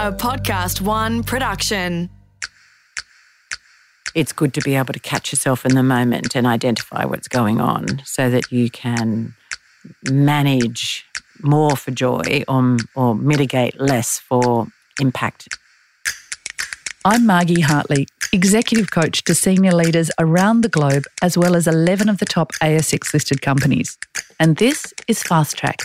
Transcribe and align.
a 0.00 0.10
Podcast 0.10 0.80
One 0.80 1.22
production. 1.22 2.08
It's 4.14 4.32
good 4.32 4.54
to 4.54 4.62
be 4.62 4.74
able 4.74 4.94
to 4.94 4.98
catch 4.98 5.30
yourself 5.30 5.66
in 5.66 5.74
the 5.74 5.82
moment 5.82 6.34
and 6.34 6.46
identify 6.46 7.04
what's 7.04 7.28
going 7.28 7.60
on 7.60 8.00
so 8.06 8.30
that 8.30 8.50
you 8.50 8.70
can 8.70 9.34
manage 10.10 11.04
more 11.42 11.76
for 11.76 11.90
joy 11.90 12.44
or, 12.48 12.78
or 12.94 13.14
mitigate 13.14 13.78
less 13.78 14.18
for 14.18 14.68
impact. 14.98 15.58
I'm 17.04 17.26
Margie 17.26 17.60
Hartley, 17.60 18.06
executive 18.32 18.90
coach 18.92 19.22
to 19.24 19.34
senior 19.34 19.72
leaders 19.72 20.10
around 20.18 20.62
the 20.62 20.70
globe, 20.70 21.04
as 21.20 21.36
well 21.36 21.54
as 21.54 21.66
11 21.66 22.08
of 22.08 22.16
the 22.16 22.24
top 22.24 22.52
ASX 22.62 23.12
listed 23.12 23.42
companies. 23.42 23.98
And 24.38 24.56
this 24.56 24.94
is 25.08 25.22
Fast 25.22 25.58
Track. 25.58 25.80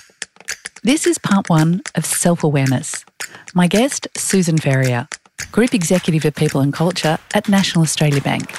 This 0.83 1.07
is 1.07 1.17
part 1.17 1.49
one 1.49 1.81
of 1.95 2.05
self 2.05 2.43
awareness. 2.43 3.05
My 3.53 3.67
guest, 3.67 4.07
Susan 4.15 4.57
Ferrier, 4.57 5.07
Group 5.51 5.73
Executive 5.73 6.25
of 6.25 6.35
People 6.35 6.61
and 6.61 6.73
Culture 6.73 7.17
at 7.33 7.49
National 7.49 7.83
Australia 7.83 8.21
Bank. 8.21 8.51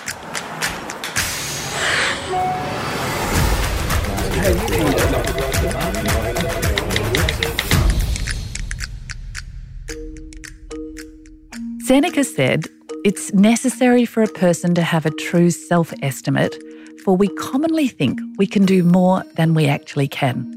Seneca 11.86 12.24
said, 12.24 12.66
It's 13.04 13.32
necessary 13.32 14.04
for 14.04 14.22
a 14.22 14.28
person 14.28 14.74
to 14.74 14.82
have 14.82 15.06
a 15.06 15.10
true 15.10 15.50
self 15.50 15.92
estimate, 16.02 16.56
for 17.04 17.16
we 17.16 17.28
commonly 17.28 17.86
think 17.86 18.18
we 18.38 18.46
can 18.46 18.66
do 18.66 18.82
more 18.82 19.22
than 19.36 19.54
we 19.54 19.66
actually 19.66 20.08
can. 20.08 20.55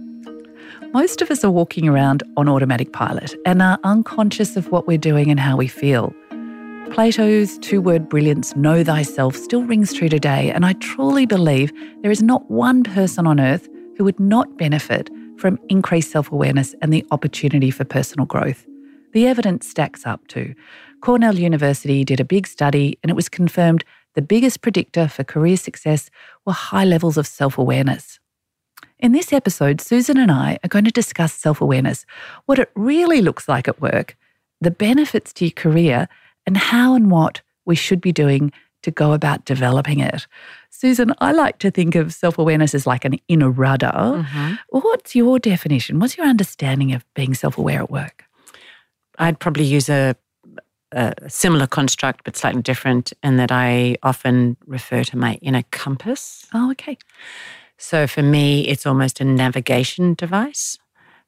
Most 0.91 1.21
of 1.21 1.29
us 1.29 1.43
are 1.43 1.51
walking 1.51 1.87
around 1.87 2.23
on 2.35 2.49
automatic 2.49 2.93
pilot 2.93 3.35
and 3.45 3.61
are 3.61 3.77
unconscious 3.83 4.57
of 4.57 4.71
what 4.71 4.87
we're 4.87 4.97
doing 4.97 5.29
and 5.29 5.39
how 5.39 5.55
we 5.55 5.67
feel. 5.67 6.11
Plato's 6.89 7.59
two 7.59 7.79
word 7.79 8.09
brilliance, 8.09 8.55
know 8.55 8.83
thyself, 8.83 9.35
still 9.35 9.61
rings 9.61 9.93
true 9.93 10.09
today, 10.09 10.49
and 10.49 10.65
I 10.65 10.73
truly 10.73 11.27
believe 11.27 11.71
there 12.01 12.09
is 12.09 12.23
not 12.23 12.49
one 12.49 12.83
person 12.83 13.27
on 13.27 13.39
earth 13.39 13.69
who 13.97 14.03
would 14.03 14.19
not 14.19 14.57
benefit 14.57 15.11
from 15.37 15.59
increased 15.69 16.09
self 16.09 16.31
awareness 16.31 16.73
and 16.81 16.91
the 16.91 17.05
opportunity 17.11 17.69
for 17.69 17.85
personal 17.85 18.25
growth. 18.25 18.65
The 19.13 19.27
evidence 19.27 19.69
stacks 19.69 20.07
up 20.07 20.27
too. 20.27 20.55
Cornell 21.01 21.37
University 21.37 22.03
did 22.03 22.19
a 22.19 22.25
big 22.25 22.47
study, 22.47 22.97
and 23.03 23.11
it 23.11 23.15
was 23.15 23.29
confirmed 23.29 23.83
the 24.15 24.23
biggest 24.23 24.61
predictor 24.61 25.07
for 25.07 25.23
career 25.23 25.55
success 25.55 26.09
were 26.47 26.53
high 26.53 26.85
levels 26.85 27.15
of 27.15 27.27
self 27.27 27.59
awareness. 27.59 28.18
In 28.99 29.13
this 29.13 29.31
episode, 29.31 29.79
Susan 29.79 30.17
and 30.17 30.29
I 30.29 30.59
are 30.61 30.67
going 30.67 30.83
to 30.83 30.91
discuss 30.91 31.31
self 31.31 31.61
awareness, 31.61 32.05
what 32.47 32.59
it 32.59 32.69
really 32.75 33.21
looks 33.21 33.47
like 33.47 33.67
at 33.67 33.79
work, 33.81 34.17
the 34.59 34.71
benefits 34.71 35.31
to 35.33 35.45
your 35.45 35.51
career, 35.51 36.09
and 36.45 36.57
how 36.57 36.95
and 36.95 37.09
what 37.09 37.41
we 37.65 37.75
should 37.75 38.01
be 38.01 38.11
doing 38.11 38.51
to 38.81 38.91
go 38.91 39.13
about 39.13 39.45
developing 39.45 39.99
it. 39.99 40.27
Susan, 40.69 41.13
I 41.19 41.31
like 41.31 41.59
to 41.59 41.71
think 41.71 41.95
of 41.95 42.13
self 42.13 42.37
awareness 42.37 42.75
as 42.75 42.85
like 42.85 43.05
an 43.05 43.19
inner 43.29 43.49
rudder. 43.49 43.87
Mm-hmm. 43.93 44.55
What's 44.69 45.15
your 45.15 45.39
definition? 45.39 45.99
What's 45.99 46.17
your 46.17 46.27
understanding 46.27 46.93
of 46.93 47.05
being 47.13 47.33
self 47.33 47.57
aware 47.57 47.79
at 47.79 47.89
work? 47.89 48.25
I'd 49.17 49.39
probably 49.39 49.65
use 49.65 49.87
a, 49.87 50.15
a, 50.91 51.13
similar 51.29 51.67
construct, 51.67 52.25
but 52.25 52.35
slightly 52.35 52.61
different, 52.61 53.13
in 53.23 53.37
that 53.37 53.51
I 53.51 53.95
often 54.03 54.57
refer 54.65 55.05
to 55.05 55.17
my 55.17 55.35
inner 55.35 55.63
compass. 55.71 56.45
Oh, 56.53 56.71
okay. 56.71 56.97
So 57.81 58.07
for 58.07 58.21
me, 58.21 58.67
it's 58.67 58.85
almost 58.85 59.21
a 59.21 59.25
navigation 59.25 60.13
device 60.13 60.77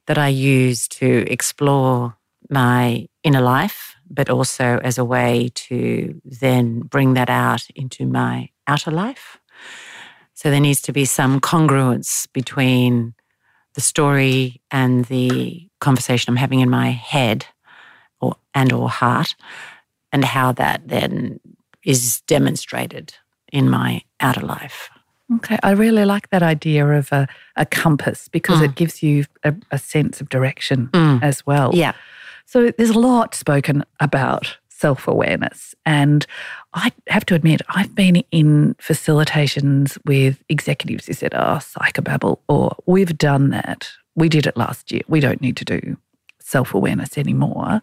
that 0.06 0.18
I 0.18 0.28
use 0.28 0.86
to 0.90 1.26
explore 1.32 2.18
my 2.50 3.08
inner 3.24 3.40
life, 3.40 3.96
but 4.10 4.30
also 4.30 4.82
as 4.84 4.98
a 4.98 5.06
way 5.06 5.50
to 5.56 6.22
then 6.26 6.82
bring 6.82 7.14
that 7.14 7.30
out 7.30 7.66
into 7.74 8.06
my 8.06 8.50
outer 8.68 8.92
life. 8.92 9.40
So 10.34 10.52
there 10.52 10.60
needs 10.60 10.82
to 10.82 10.92
be 10.92 11.06
some 11.06 11.40
congruence 11.40 12.28
between 12.34 13.14
the 13.76 13.82
story 13.82 14.62
and 14.70 15.06
the 15.06 15.70
conversation 15.80 16.32
I'm 16.32 16.38
having 16.38 16.60
in 16.60 16.70
my 16.70 16.90
head 16.90 17.46
or 18.20 18.36
and 18.54 18.74
or 18.74 18.90
heart 18.90 19.36
and 20.12 20.26
how 20.26 20.52
that 20.52 20.90
then 20.90 21.40
is 21.86 22.20
demonstrated 22.28 23.14
in 23.54 23.70
my 23.70 24.02
outer 24.20 24.46
life. 24.46 24.90
Okay, 25.36 25.58
I 25.64 25.72
really 25.72 26.06
like 26.06 26.30
that 26.30 26.44
idea 26.44 26.86
of 26.88 27.12
a, 27.12 27.28
a 27.56 27.66
compass 27.66 28.28
because 28.28 28.60
mm. 28.60 28.66
it 28.66 28.76
gives 28.76 29.02
you 29.02 29.26
a, 29.44 29.54
a 29.72 29.78
sense 29.78 30.20
of 30.20 30.30
direction 30.30 30.90
mm. 30.94 31.22
as 31.24 31.46
well. 31.46 31.72
Yeah. 31.74 31.94
So 32.46 32.72
there's 32.72 32.90
a 32.90 33.00
lot 33.00 33.34
spoken 33.34 33.84
about 34.00 34.58
self 34.70 35.08
awareness. 35.08 35.76
And 35.86 36.26
I 36.74 36.92
have 37.08 37.26
to 37.28 37.36
admit, 37.36 37.62
I've 37.70 37.94
been 37.96 38.18
in 38.32 38.76
facilitations 38.76 39.98
with 40.06 40.44
executives 40.50 41.06
who 41.06 41.14
said, 41.14 41.34
oh, 41.34 41.60
psychobabble, 41.60 42.40
or 42.50 42.76
we've 42.86 43.18
done 43.18 43.52
that. 43.52 43.90
We 44.16 44.28
did 44.28 44.48
it 44.48 44.58
last 44.58 44.92
year. 44.92 45.04
We 45.08 45.20
don't 45.20 45.40
need 45.40 45.56
to 45.58 45.66
do 45.66 45.98
self 46.40 46.74
awareness 46.74 47.18
anymore 47.18 47.82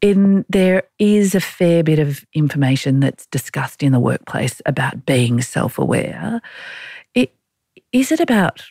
in 0.00 0.44
there 0.48 0.84
is 0.98 1.34
a 1.34 1.40
fair 1.40 1.82
bit 1.82 1.98
of 1.98 2.24
information 2.34 3.00
that's 3.00 3.26
discussed 3.26 3.82
in 3.82 3.92
the 3.92 4.00
workplace 4.00 4.60
about 4.66 5.06
being 5.06 5.40
self-aware. 5.40 6.40
It, 7.14 7.34
is 7.92 8.12
it 8.12 8.20
about 8.20 8.62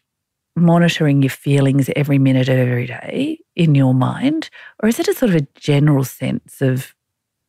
monitoring 0.56 1.22
your 1.22 1.30
feelings 1.30 1.90
every 1.96 2.20
minute 2.20 2.50
of 2.50 2.58
every 2.58 2.88
day 2.88 3.40
in 3.56 3.76
your 3.76 3.94
mind, 3.94 4.50
or 4.82 4.90
is 4.90 5.00
it 5.00 5.08
a 5.08 5.14
sort 5.14 5.32
of 5.32 5.36
a 5.36 5.48
general 5.56 6.04
sense 6.04 6.62
of 6.62 6.94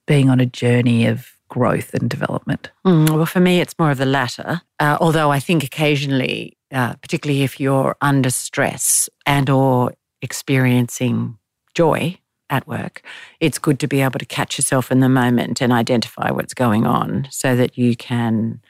being 0.07 0.31
on 0.31 0.41
a 0.41 0.47
journey 0.47 1.07
of 1.07 1.33
growth 1.49 1.95
and 1.95 2.09
development? 2.09 2.71
Mm, 2.87 3.11
well, 3.11 3.27
for 3.27 3.41
me, 3.41 3.61
it's 3.61 3.79
more 3.79 3.91
of 3.91 3.99
the 3.99 4.07
latter. 4.07 4.63
Uh, 4.81 4.99
although 5.01 5.31
I 5.31 5.41
think 5.41 5.63
occasionally, 5.63 6.57
uh, 6.73 6.95
particularly 6.95 7.43
if 7.43 7.61
you're 7.61 7.97
under 8.01 8.31
stress 8.31 9.09
and 9.27 9.49
or 9.51 9.93
experiencing 10.23 11.39
joy, 11.75 12.19
at 12.51 12.67
work, 12.67 13.03
it's 13.41 13.59
good 13.59 13.79
to 13.81 13.89
be 13.89 14.01
able 14.01 14.19
to 14.19 14.27
catch 14.27 14.59
yourself 14.59 14.91
in 14.91 15.01
the 15.01 15.09
moment 15.09 15.61
and 15.61 15.73
identify 15.73 16.31
what's 16.31 16.55
going 16.55 16.87
on 16.87 17.27
so 17.31 17.57
that 17.57 17.77
you 17.79 17.97
can 17.97 18.61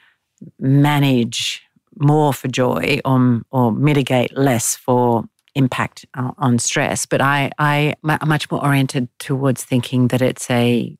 manage 0.59 1.61
more 1.97 2.33
for 2.33 2.47
joy 2.47 2.99
or, 3.05 3.41
or 3.51 3.71
mitigate 3.71 4.35
less 4.37 4.75
for 4.75 5.23
impact 5.55 6.05
uh, 6.13 6.31
on 6.37 6.59
stress. 6.59 7.05
But 7.05 7.21
I, 7.21 7.51
I, 7.57 7.95
am 8.03 8.27
much 8.27 8.51
more 8.51 8.63
oriented 8.63 9.07
towards 9.19 9.63
thinking 9.63 10.09
that 10.09 10.21
it's 10.21 10.49
a, 10.49 10.95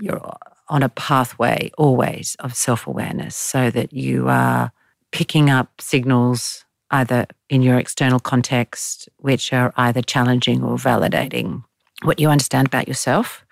you're 0.00 0.36
on 0.68 0.82
a 0.82 0.88
pathway 0.88 1.70
always 1.76 2.36
of 2.40 2.54
self 2.54 2.86
awareness 2.86 3.34
so 3.34 3.70
that 3.70 3.92
you 3.92 4.28
are 4.28 4.70
picking 5.10 5.50
up 5.50 5.80
signals 5.80 6.64
either 6.90 7.26
in 7.50 7.62
your 7.62 7.78
external 7.78 8.18
context, 8.18 9.08
which 9.18 9.52
are 9.52 9.72
either 9.76 10.02
challenging 10.02 10.62
or 10.62 10.76
validating 10.76 11.64
what 12.02 12.20
you 12.20 12.28
understand 12.28 12.66
about 12.66 12.88
yourself, 12.88 13.44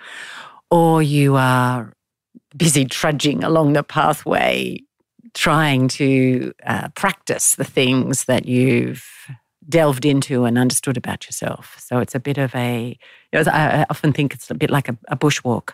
or 0.70 1.02
you 1.02 1.36
are 1.36 1.92
busy 2.56 2.84
trudging 2.84 3.44
along 3.44 3.72
the 3.72 3.82
pathway 3.82 4.78
trying 5.34 5.86
to 5.86 6.52
uh, 6.64 6.88
practice 6.94 7.56
the 7.56 7.64
things 7.64 8.24
that 8.24 8.46
you've 8.46 9.06
delved 9.68 10.06
into 10.06 10.44
and 10.44 10.58
understood 10.58 10.96
about 10.96 11.26
yourself. 11.26 11.76
So 11.78 11.98
it's 11.98 12.14
a 12.14 12.20
bit 12.20 12.38
of 12.38 12.54
a, 12.54 12.96
you 13.32 13.42
know, 13.42 13.50
I 13.52 13.84
often 13.90 14.12
think 14.12 14.32
it's 14.32 14.50
a 14.50 14.54
bit 14.54 14.70
like 14.70 14.88
a, 14.88 14.96
a 15.08 15.16
bushwalk, 15.16 15.72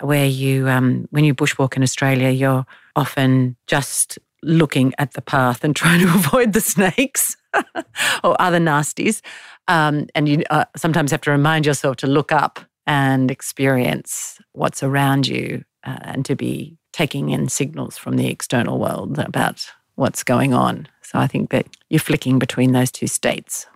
where 0.00 0.26
you, 0.26 0.68
um, 0.68 1.06
when 1.10 1.24
you 1.24 1.34
bushwalk 1.34 1.76
in 1.76 1.82
Australia, 1.82 2.30
you're 2.30 2.66
often 2.96 3.56
just 3.66 4.18
looking 4.42 4.94
at 4.98 5.12
the 5.12 5.22
path 5.22 5.62
and 5.62 5.76
trying 5.76 6.00
to 6.00 6.08
avoid 6.08 6.52
the 6.52 6.60
snakes 6.60 7.36
or 8.24 8.40
other 8.40 8.58
nasties. 8.58 9.20
Um, 9.68 10.06
and 10.14 10.28
you 10.28 10.42
uh, 10.50 10.64
sometimes 10.76 11.10
have 11.10 11.20
to 11.22 11.30
remind 11.30 11.66
yourself 11.66 11.96
to 11.96 12.06
look 12.06 12.32
up 12.32 12.60
and 12.86 13.30
experience 13.30 14.38
what's 14.52 14.82
around 14.82 15.26
you 15.26 15.64
uh, 15.84 15.98
and 16.02 16.24
to 16.24 16.34
be 16.34 16.76
taking 16.92 17.30
in 17.30 17.48
signals 17.48 17.98
from 17.98 18.16
the 18.16 18.28
external 18.28 18.78
world 18.78 19.18
about 19.18 19.66
what's 19.94 20.24
going 20.24 20.54
on. 20.54 20.88
So 21.02 21.18
I 21.18 21.26
think 21.26 21.50
that 21.50 21.66
you're 21.90 22.00
flicking 22.00 22.38
between 22.38 22.72
those 22.72 22.90
two 22.90 23.06
states. 23.06 23.66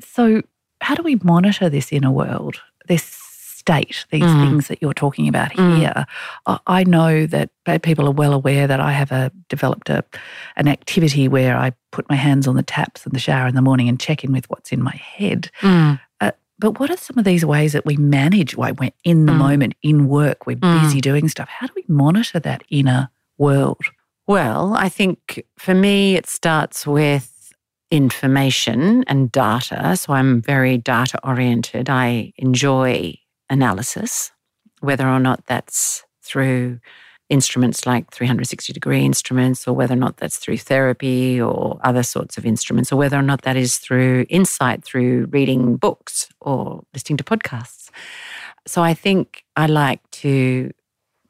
So, 0.00 0.42
how 0.80 0.94
do 0.94 1.02
we 1.02 1.16
monitor 1.24 1.68
this 1.68 1.92
inner 1.92 2.10
world, 2.10 2.60
this 2.86 3.27
state, 3.68 4.06
these 4.10 4.22
mm. 4.22 4.40
things 4.40 4.68
that 4.68 4.80
you're 4.80 4.94
talking 4.94 5.28
about 5.28 5.52
mm. 5.52 5.76
here? 5.76 6.06
I 6.66 6.84
know 6.84 7.26
that 7.26 7.50
people 7.82 8.06
are 8.06 8.12
well 8.12 8.32
aware 8.32 8.66
that 8.66 8.80
I 8.80 8.92
have 8.92 9.12
a, 9.12 9.30
developed 9.48 9.90
a, 9.90 10.02
an 10.56 10.68
activity 10.68 11.28
where 11.28 11.54
I 11.56 11.72
put 11.90 12.08
my 12.08 12.16
hands 12.16 12.46
on 12.48 12.56
the 12.56 12.62
taps 12.62 13.04
in 13.04 13.12
the 13.12 13.18
shower 13.18 13.46
in 13.46 13.54
the 13.54 13.62
morning 13.62 13.88
and 13.88 14.00
check 14.00 14.24
in 14.24 14.32
with 14.32 14.48
what's 14.48 14.72
in 14.72 14.82
my 14.82 14.96
head. 14.96 15.50
Mm. 15.60 16.00
Uh, 16.20 16.30
but 16.58 16.80
what 16.80 16.90
are 16.90 16.96
some 16.96 17.18
of 17.18 17.26
these 17.26 17.44
ways 17.44 17.74
that 17.74 17.84
we 17.84 17.96
manage 17.96 18.56
while 18.56 18.72
we're 18.72 18.90
in 19.04 19.26
the 19.26 19.32
mm. 19.32 19.38
moment, 19.38 19.74
in 19.82 20.08
work, 20.08 20.46
we're 20.46 20.56
mm. 20.56 20.82
busy 20.82 21.02
doing 21.02 21.28
stuff? 21.28 21.48
How 21.50 21.66
do 21.66 21.74
we 21.76 21.84
monitor 21.88 22.40
that 22.40 22.62
inner 22.70 23.10
world? 23.36 23.84
Well, 24.26 24.74
I 24.74 24.88
think 24.88 25.44
for 25.58 25.74
me, 25.74 26.16
it 26.16 26.26
starts 26.26 26.86
with 26.86 27.52
information 27.90 29.04
and 29.04 29.30
data. 29.30 29.96
So 29.96 30.14
I'm 30.14 30.40
very 30.40 30.78
data 30.78 31.18
oriented. 31.22 31.90
I 31.90 32.32
enjoy 32.36 33.18
analysis, 33.50 34.32
whether 34.80 35.08
or 35.08 35.20
not 35.20 35.46
that's 35.46 36.04
through 36.22 36.80
instruments 37.28 37.84
like 37.84 38.10
360 38.10 38.72
degree 38.72 39.04
instruments, 39.04 39.68
or 39.68 39.74
whether 39.74 39.94
or 39.94 39.98
not 39.98 40.16
that's 40.16 40.38
through 40.38 40.56
therapy 40.58 41.40
or 41.40 41.78
other 41.84 42.02
sorts 42.02 42.38
of 42.38 42.46
instruments, 42.46 42.90
or 42.92 42.96
whether 42.96 43.18
or 43.18 43.22
not 43.22 43.42
that 43.42 43.56
is 43.56 43.78
through 43.78 44.24
insight, 44.28 44.82
through 44.82 45.26
reading 45.30 45.76
books 45.76 46.28
or 46.40 46.82
listening 46.94 47.18
to 47.18 47.24
podcasts. 47.24 47.90
So 48.66 48.82
I 48.82 48.94
think 48.94 49.44
I 49.56 49.66
like 49.66 50.00
to 50.12 50.70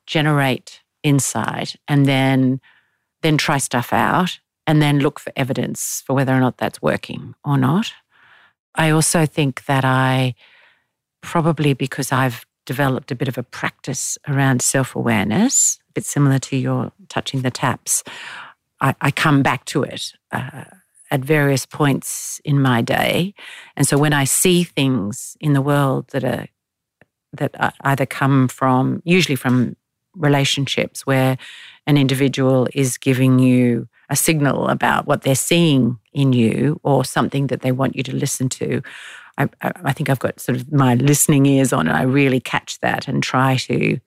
generate 0.06 0.82
insight 1.02 1.76
and 1.86 2.06
then 2.06 2.60
then 3.22 3.36
try 3.36 3.58
stuff 3.58 3.92
out 3.92 4.38
and 4.66 4.80
then 4.80 5.00
look 5.00 5.18
for 5.18 5.32
evidence 5.34 6.02
for 6.06 6.14
whether 6.14 6.32
or 6.32 6.40
not 6.40 6.58
that's 6.58 6.80
working 6.80 7.34
or 7.44 7.56
not. 7.58 7.92
I 8.74 8.90
also 8.90 9.26
think 9.26 9.64
that 9.64 9.84
I 9.84 10.34
probably 11.28 11.74
because 11.74 12.10
I've 12.10 12.46
developed 12.64 13.10
a 13.10 13.14
bit 13.14 13.28
of 13.28 13.36
a 13.36 13.42
practice 13.42 14.16
around 14.26 14.62
self 14.62 14.96
awareness, 14.96 15.78
a 15.90 15.92
bit 15.92 16.06
similar 16.06 16.38
to 16.38 16.56
your 16.56 16.90
touching 17.10 17.42
the 17.42 17.50
taps. 17.50 18.02
I, 18.80 18.94
I 19.02 19.10
come 19.10 19.42
back 19.42 19.66
to 19.66 19.82
it 19.82 20.12
uh, 20.32 20.64
at 21.10 21.20
various 21.20 21.66
points 21.66 22.40
in 22.46 22.62
my 22.62 22.80
day. 22.80 23.34
And 23.76 23.86
so 23.86 23.98
when 23.98 24.14
I 24.14 24.24
see 24.24 24.64
things 24.64 25.36
in 25.38 25.52
the 25.52 25.60
world 25.60 26.08
that 26.12 26.24
are 26.24 26.46
that 27.34 27.74
either 27.82 28.06
come 28.06 28.48
from, 28.48 29.02
usually 29.04 29.36
from 29.36 29.76
relationships 30.16 31.06
where 31.06 31.36
an 31.86 31.98
individual 31.98 32.68
is 32.72 32.96
giving 32.96 33.38
you 33.38 33.86
a 34.08 34.16
signal 34.16 34.68
about 34.68 35.06
what 35.06 35.22
they're 35.22 35.34
seeing 35.34 35.98
in 36.14 36.32
you 36.32 36.80
or 36.82 37.04
something 37.04 37.48
that 37.48 37.60
they 37.60 37.70
want 37.70 37.94
you 37.94 38.02
to 38.02 38.16
listen 38.16 38.48
to. 38.48 38.80
I, 39.38 39.48
I, 39.62 39.92
think 39.92 40.10
I've 40.10 40.18
got 40.18 40.40
sort 40.40 40.56
of 40.56 40.72
my 40.72 40.94
listening 40.94 41.46
ears 41.46 41.72
on 41.72 41.86
and 41.88 41.96
I 41.96 42.02
really 42.02 42.40
catch 42.40 42.80
that 42.80 43.06
and 43.08 43.22
try 43.22 43.56
to 43.56 44.00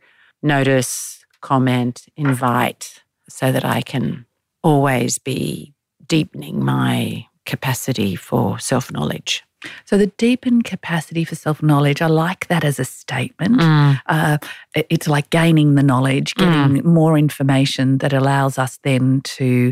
notice, 0.43 1.25
comment, 1.41 2.05
invite 2.15 3.01
so 3.29 3.51
that 3.51 3.65
I 3.65 3.81
can 3.81 4.25
always 4.63 5.17
be 5.17 5.73
deepening 6.05 6.63
my 6.63 7.25
capacity 7.45 8.15
for 8.15 8.59
self 8.59 8.91
knowledge. 8.91 9.43
So, 9.85 9.97
the 9.97 10.07
deepened 10.07 10.63
capacity 10.63 11.23
for 11.23 11.35
self 11.35 11.61
knowledge, 11.61 12.01
I 12.01 12.07
like 12.07 12.47
that 12.47 12.63
as 12.63 12.79
a 12.79 12.85
statement. 12.85 13.59
Mm. 13.59 14.01
Uh, 14.07 14.37
it's 14.75 15.07
like 15.07 15.29
gaining 15.29 15.75
the 15.75 15.83
knowledge, 15.83 16.35
getting 16.35 16.81
mm. 16.81 16.83
more 16.83 17.17
information 17.17 17.99
that 17.99 18.11
allows 18.11 18.57
us 18.57 18.79
then 18.83 19.21
to 19.21 19.71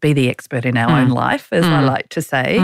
be 0.00 0.12
the 0.12 0.28
expert 0.28 0.64
in 0.64 0.76
our 0.76 0.88
mm. 0.88 1.02
own 1.02 1.08
life, 1.10 1.48
as 1.52 1.64
I 1.64 1.82
mm. 1.82 1.86
like 1.86 2.08
to 2.10 2.22
say. 2.22 2.58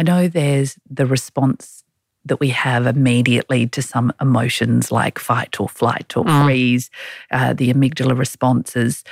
I 0.00 0.02
know 0.02 0.28
there's 0.28 0.78
the 0.88 1.04
response 1.04 1.84
that 2.24 2.40
we 2.40 2.48
have 2.48 2.86
immediately 2.86 3.66
to 3.66 3.82
some 3.82 4.14
emotions 4.18 4.90
like 4.90 5.18
fight 5.18 5.60
or 5.60 5.68
flight 5.68 6.16
or 6.16 6.24
mm. 6.24 6.44
freeze, 6.44 6.88
uh, 7.30 7.52
the 7.52 7.70
amygdala 7.70 8.16
responses. 8.16 9.04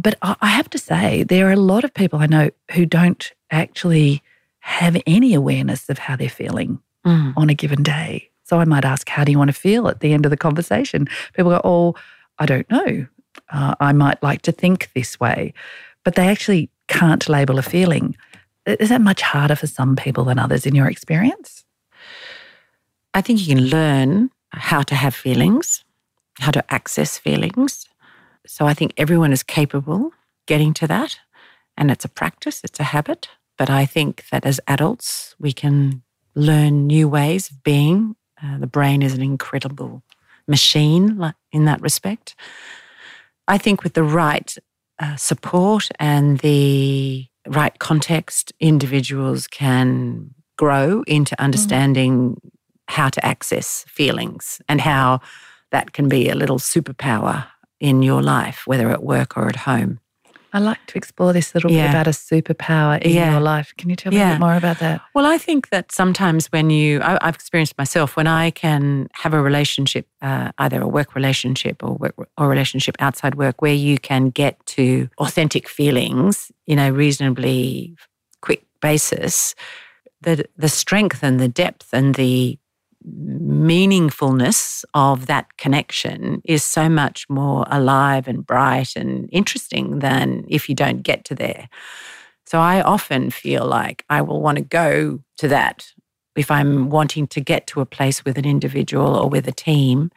But 0.00 0.16
I 0.22 0.46
have 0.46 0.70
to 0.70 0.78
say, 0.78 1.24
there 1.24 1.46
are 1.48 1.52
a 1.52 1.56
lot 1.56 1.84
of 1.84 1.92
people 1.92 2.20
I 2.20 2.26
know 2.26 2.48
who 2.70 2.86
don't 2.86 3.30
actually 3.50 4.22
have 4.60 4.96
any 5.06 5.34
awareness 5.34 5.90
of 5.90 5.98
how 5.98 6.16
they're 6.16 6.30
feeling 6.30 6.80
mm. 7.06 7.34
on 7.36 7.50
a 7.50 7.54
given 7.54 7.82
day. 7.82 8.30
So 8.44 8.60
I 8.60 8.64
might 8.64 8.86
ask, 8.86 9.06
How 9.10 9.24
do 9.24 9.32
you 9.32 9.36
want 9.36 9.48
to 9.48 9.60
feel 9.60 9.88
at 9.88 10.00
the 10.00 10.14
end 10.14 10.24
of 10.24 10.30
the 10.30 10.38
conversation? 10.38 11.06
People 11.34 11.50
go, 11.50 11.60
Oh, 11.64 11.94
I 12.38 12.46
don't 12.46 12.70
know. 12.70 13.06
Uh, 13.50 13.74
I 13.78 13.92
might 13.92 14.22
like 14.22 14.40
to 14.42 14.52
think 14.52 14.88
this 14.94 15.20
way. 15.20 15.52
But 16.02 16.14
they 16.14 16.28
actually 16.28 16.70
can't 16.86 17.28
label 17.28 17.58
a 17.58 17.62
feeling. 17.62 18.16
Is 18.68 18.90
that 18.90 19.00
much 19.00 19.22
harder 19.22 19.56
for 19.56 19.66
some 19.66 19.96
people 19.96 20.24
than 20.24 20.38
others 20.38 20.66
in 20.66 20.74
your 20.74 20.88
experience? 20.88 21.64
I 23.14 23.22
think 23.22 23.40
you 23.40 23.54
can 23.54 23.66
learn 23.66 24.30
how 24.50 24.82
to 24.82 24.94
have 24.94 25.14
feelings, 25.14 25.84
how 26.38 26.50
to 26.50 26.72
access 26.72 27.18
feelings. 27.18 27.86
So 28.46 28.66
I 28.66 28.74
think 28.74 28.92
everyone 28.96 29.32
is 29.32 29.42
capable 29.42 30.12
getting 30.46 30.74
to 30.74 30.86
that. 30.88 31.18
And 31.76 31.90
it's 31.90 32.04
a 32.04 32.08
practice, 32.08 32.60
it's 32.64 32.80
a 32.80 32.84
habit. 32.84 33.28
But 33.56 33.70
I 33.70 33.86
think 33.86 34.24
that 34.30 34.44
as 34.44 34.60
adults, 34.66 35.34
we 35.38 35.52
can 35.52 36.02
learn 36.34 36.86
new 36.86 37.08
ways 37.08 37.50
of 37.50 37.62
being. 37.62 38.16
Uh, 38.42 38.58
the 38.58 38.66
brain 38.66 39.02
is 39.02 39.14
an 39.14 39.22
incredible 39.22 40.02
machine 40.46 41.32
in 41.52 41.64
that 41.66 41.80
respect. 41.80 42.34
I 43.46 43.58
think 43.58 43.82
with 43.82 43.94
the 43.94 44.02
right 44.02 44.56
uh, 44.98 45.16
support 45.16 45.88
and 45.98 46.38
the 46.40 47.27
right 47.48 47.78
context, 47.78 48.52
individuals 48.60 49.46
can 49.46 50.34
grow 50.56 51.02
into 51.06 51.34
mm. 51.36 51.44
understanding 51.44 52.34
mm. 52.34 52.50
how 52.88 53.08
to 53.08 53.24
access 53.24 53.84
feelings 53.88 54.60
and 54.68 54.80
how 54.80 55.20
that 55.70 55.92
can 55.92 56.08
be 56.08 56.28
a 56.28 56.34
little 56.34 56.58
superpower 56.58 57.46
in 57.80 58.02
your 58.02 58.22
life, 58.22 58.62
whether 58.66 58.90
at 58.90 59.02
work 59.02 59.36
or 59.36 59.48
at 59.48 59.56
home. 59.56 60.00
I 60.52 60.60
like 60.60 60.84
to 60.86 60.96
explore 60.96 61.32
this 61.32 61.54
little 61.54 61.70
yeah. 61.70 61.86
bit 61.86 61.90
about 61.90 62.06
a 62.06 62.10
superpower 62.10 63.00
in 63.02 63.12
yeah. 63.12 63.32
your 63.32 63.40
life. 63.40 63.74
Can 63.76 63.90
you 63.90 63.96
tell 63.96 64.12
me 64.12 64.18
yeah. 64.18 64.30
a 64.30 64.34
bit 64.34 64.40
more 64.40 64.54
about 64.54 64.78
that? 64.78 65.02
Well, 65.14 65.26
I 65.26 65.36
think 65.36 65.68
that 65.70 65.92
sometimes 65.92 66.46
when 66.46 66.70
you, 66.70 67.00
I, 67.02 67.18
have 67.22 67.34
experienced 67.34 67.76
myself, 67.76 68.16
when 68.16 68.26
I 68.26 68.50
can 68.50 69.08
have 69.12 69.34
a 69.34 69.42
relationship, 69.42 70.06
uh, 70.22 70.52
either 70.58 70.80
a 70.80 70.88
work 70.88 71.14
relationship 71.14 71.82
or 71.82 71.94
work 71.94 72.14
or 72.38 72.48
relationship 72.48 72.96
outside 72.98 73.34
work, 73.34 73.60
where 73.60 73.74
you 73.74 73.98
can 73.98 74.30
get 74.30 74.64
to 74.66 75.08
authentic 75.18 75.68
feelings 75.68 76.50
in 76.66 76.78
a 76.78 76.92
reasonably 76.92 77.94
quick 78.40 78.64
basis, 78.80 79.54
the 80.20 80.44
the 80.56 80.68
strength 80.68 81.22
and 81.22 81.38
the 81.38 81.48
depth 81.48 81.90
and 81.92 82.14
the 82.14 82.58
meaningfulness 83.14 84.84
of 84.94 85.26
that 85.26 85.56
connection 85.56 86.42
is 86.44 86.64
so 86.64 86.88
much 86.88 87.28
more 87.28 87.64
alive 87.68 88.28
and 88.28 88.46
bright 88.46 88.96
and 88.96 89.28
interesting 89.32 90.00
than 90.00 90.44
if 90.48 90.68
you 90.68 90.74
don't 90.74 91.02
get 91.02 91.24
to 91.26 91.34
there. 91.34 91.68
So 92.46 92.60
I 92.60 92.80
often 92.80 93.30
feel 93.30 93.66
like 93.66 94.04
I 94.08 94.22
will 94.22 94.40
want 94.40 94.56
to 94.56 94.64
go 94.64 95.20
to 95.38 95.48
that 95.48 95.92
if 96.34 96.50
I'm 96.50 96.88
wanting 96.88 97.26
to 97.28 97.40
get 97.40 97.66
to 97.68 97.80
a 97.80 97.86
place 97.86 98.24
with 98.24 98.38
an 98.38 98.44
individual 98.44 99.16
or 99.16 99.28
with 99.28 99.46
a 99.48 99.52
team 99.52 100.10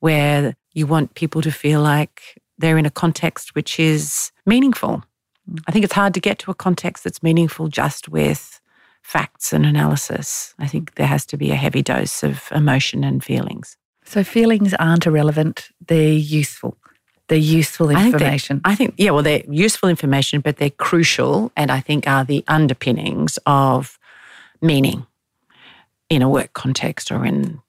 where 0.00 0.54
you 0.74 0.86
want 0.86 1.14
people 1.14 1.42
to 1.42 1.50
feel 1.50 1.80
like 1.80 2.40
they're 2.58 2.78
in 2.78 2.86
a 2.86 2.90
context 2.90 3.54
which 3.54 3.80
is 3.80 4.30
meaningful. 4.46 5.02
Mm. 5.50 5.60
I 5.66 5.72
think 5.72 5.84
it's 5.84 5.94
hard 5.94 6.14
to 6.14 6.20
get 6.20 6.38
to 6.40 6.50
a 6.50 6.54
context 6.54 7.04
that's 7.04 7.22
meaningful 7.22 7.68
just 7.68 8.08
with 8.08 8.60
facts 9.02 9.52
and 9.52 9.66
analysis. 9.66 10.54
I 10.58 10.66
think 10.66 10.94
there 10.94 11.06
has 11.06 11.26
to 11.26 11.36
be 11.36 11.50
a 11.50 11.56
heavy 11.56 11.82
dose 11.82 12.22
of 12.22 12.48
emotion 12.52 13.04
and 13.04 13.22
feelings. 13.22 13.76
So 14.04 14.24
feelings 14.24 14.74
aren't 14.74 15.06
irrelevant, 15.06 15.68
they're 15.86 16.12
useful. 16.12 16.76
They're 17.28 17.38
useful 17.38 17.88
information. 17.90 18.60
I 18.64 18.74
think, 18.74 18.90
I 18.90 18.94
think, 18.94 18.94
yeah, 18.98 19.10
well, 19.10 19.22
they're 19.22 19.44
useful 19.48 19.88
information, 19.88 20.40
but 20.40 20.58
they're 20.58 20.70
crucial 20.70 21.50
and 21.56 21.70
I 21.70 21.80
think 21.80 22.06
are 22.06 22.24
the 22.24 22.44
underpinnings 22.48 23.38
of 23.46 23.98
meaning 24.60 25.06
in 26.10 26.20
a 26.20 26.28
work 26.28 26.52
context 26.52 27.10
or 27.10 27.24
in 27.24 27.62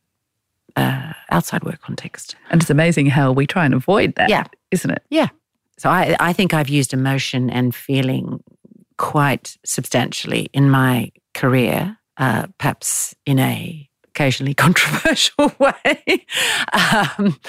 uh, 0.76 1.14
outside 1.30 1.64
work 1.64 1.82
context. 1.82 2.36
And 2.50 2.62
it's 2.62 2.70
amazing 2.70 3.06
how 3.06 3.32
we 3.32 3.48
try 3.48 3.64
and 3.64 3.74
avoid 3.74 4.16
that, 4.16 4.30
yeah. 4.30 4.44
isn't 4.72 4.92
it? 4.92 5.04
Yeah. 5.10 5.30
So 5.78 5.90
I, 5.90 6.16
I 6.20 6.34
think 6.34 6.54
I've 6.54 6.70
used 6.70 6.94
emotion 6.94 7.50
and 7.50 7.74
feeling 7.74 8.44
quite 8.98 9.58
substantially 9.64 10.50
in 10.54 10.70
my 10.70 11.12
career, 11.34 11.98
uh, 12.18 12.48
perhaps 12.58 13.16
in 13.26 13.40
a 13.40 13.90
occasionally 14.08 14.54
controversial 14.66 15.52
way, 15.60 16.26
um, 16.74 17.40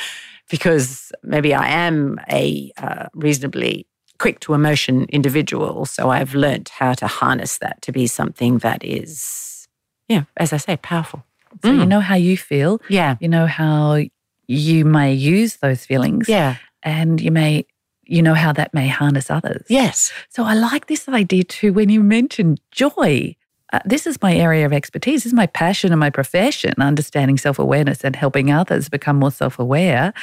because 0.50 1.12
maybe 1.23 1.55
I 1.55 1.69
am 1.69 2.19
a 2.31 2.73
uh, 2.76 3.07
reasonably 3.14 3.87
quick 4.19 4.41
to 4.41 4.55
emotion 4.55 5.05
individual. 5.09 5.85
So 5.87 6.11
I've 6.11 6.35
learnt 6.35 6.69
how 6.71 6.95
to 6.95 7.07
harness 7.07 7.59
that 7.59 7.83
to 7.83 7.93
be 7.93 8.07
something 8.07 8.59
that 8.59 8.85
is, 8.85 9.69
yeah, 10.09 10.25
as 10.37 10.53
I 10.53 10.59
say, 10.59 10.76
powerful. 10.76 11.25
So 11.62 11.71
mm. 11.71 11.81
you 11.81 11.87
know 11.87 12.00
how 12.00 12.14
you 12.14 12.37
feel. 12.37 12.81
Yeah. 12.88 13.17
You 13.21 13.29
know 13.29 13.47
how 13.47 14.00
you 14.47 14.85
may 14.85 15.12
use 15.12 15.57
those 15.57 15.85
feelings. 15.85 16.29
Yeah. 16.29 16.57
And 16.83 17.21
you 17.21 17.31
may 17.31 17.67
you 18.07 18.23
know 18.23 18.35
how 18.35 18.53
that 18.53 18.75
may 18.75 18.87
harness 18.88 19.31
others. 19.31 19.64
Yes. 19.69 20.12
So 20.29 20.45
I 20.45 20.55
like 20.55 20.87
this 20.87 21.09
idea 21.09 21.45
too 21.45 21.73
when 21.73 21.88
you 21.88 22.03
mentioned 22.03 22.61
joy 22.71 23.35
uh, 23.75 23.81
this 23.85 24.07
is 24.07 24.23
my 24.23 24.33
area 24.37 24.64
of 24.64 24.73
expertise. 24.73 25.25
This 25.25 25.33
is 25.33 25.35
my 25.35 25.47
passion 25.47 25.90
and 25.93 25.99
my 25.99 26.11
profession, 26.11 26.75
understanding 26.78 27.37
self 27.37 27.59
awareness 27.59 28.04
and 28.04 28.14
helping 28.14 28.52
others 28.52 28.88
become 28.88 29.19
more 29.19 29.33
self 29.33 29.59
aware. 29.59 30.14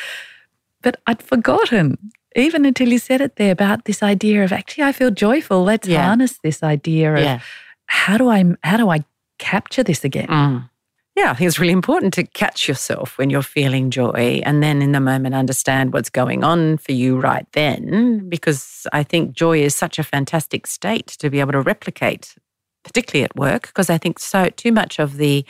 But 0.82 1.02
I'd 1.06 1.22
forgotten, 1.22 1.98
even 2.34 2.64
until 2.64 2.88
you 2.88 2.98
said 2.98 3.20
it 3.20 3.36
there, 3.36 3.52
about 3.52 3.84
this 3.84 4.02
idea 4.02 4.46
of 4.46 4.54
actually, 4.54 4.86
I 4.86 4.94
feel 4.94 5.12
joyful. 5.12 5.64
Let's 5.64 5.86
yeah. 5.86 6.06
harness 6.06 6.40
this 6.42 6.64
idea 6.64 7.14
of 7.14 7.20
yeah. 7.20 7.40
how 7.88 8.18
do 8.18 8.30
I 8.30 8.46
how 8.64 8.78
do 8.78 8.90
I 8.90 9.04
capture 9.38 9.84
this 9.84 10.06
again? 10.06 10.28
Mm. 10.28 10.70
Yeah, 11.18 11.32
I 11.32 11.34
think 11.34 11.50
it's 11.50 11.60
really 11.60 11.74
important 11.74 12.14
to 12.14 12.24
catch 12.24 12.70
yourself 12.70 13.18
when 13.18 13.30
you're 13.30 13.42
feeling 13.42 13.92
joy 13.92 14.42
and 14.46 14.64
then 14.64 14.82
in 14.82 14.94
the 14.94 15.02
moment 15.02 15.36
understand 15.36 15.92
what's 15.92 16.10
going 16.10 16.46
on 16.46 16.78
for 16.78 16.94
you 16.94 17.20
right 17.20 17.46
then, 17.52 18.30
because 18.30 18.88
I 18.94 19.04
think 19.04 19.34
joy 19.34 19.62
is 19.62 19.76
such 19.76 20.00
a 20.00 20.04
fantastic 20.04 20.66
state 20.68 21.08
to 21.20 21.30
be 21.30 21.42
able 21.42 21.52
to 21.52 21.60
replicate 21.60 22.36
particularly 22.84 23.24
at 23.24 23.36
work, 23.36 23.68
because 23.68 23.90
I 23.90 23.98
think 23.98 24.20
so 24.20 24.50
too 24.50 24.72
much 24.72 25.00
of 25.00 25.18
the 25.18 25.46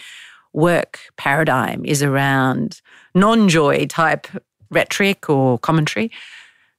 work 0.54 1.00
paradigm 1.18 1.86
is 1.86 2.04
around 2.04 2.82
non 3.16 3.50
joy 3.50 3.86
type 3.88 4.28
rhetoric 4.70 5.30
or 5.30 5.60
commentary. 5.60 6.12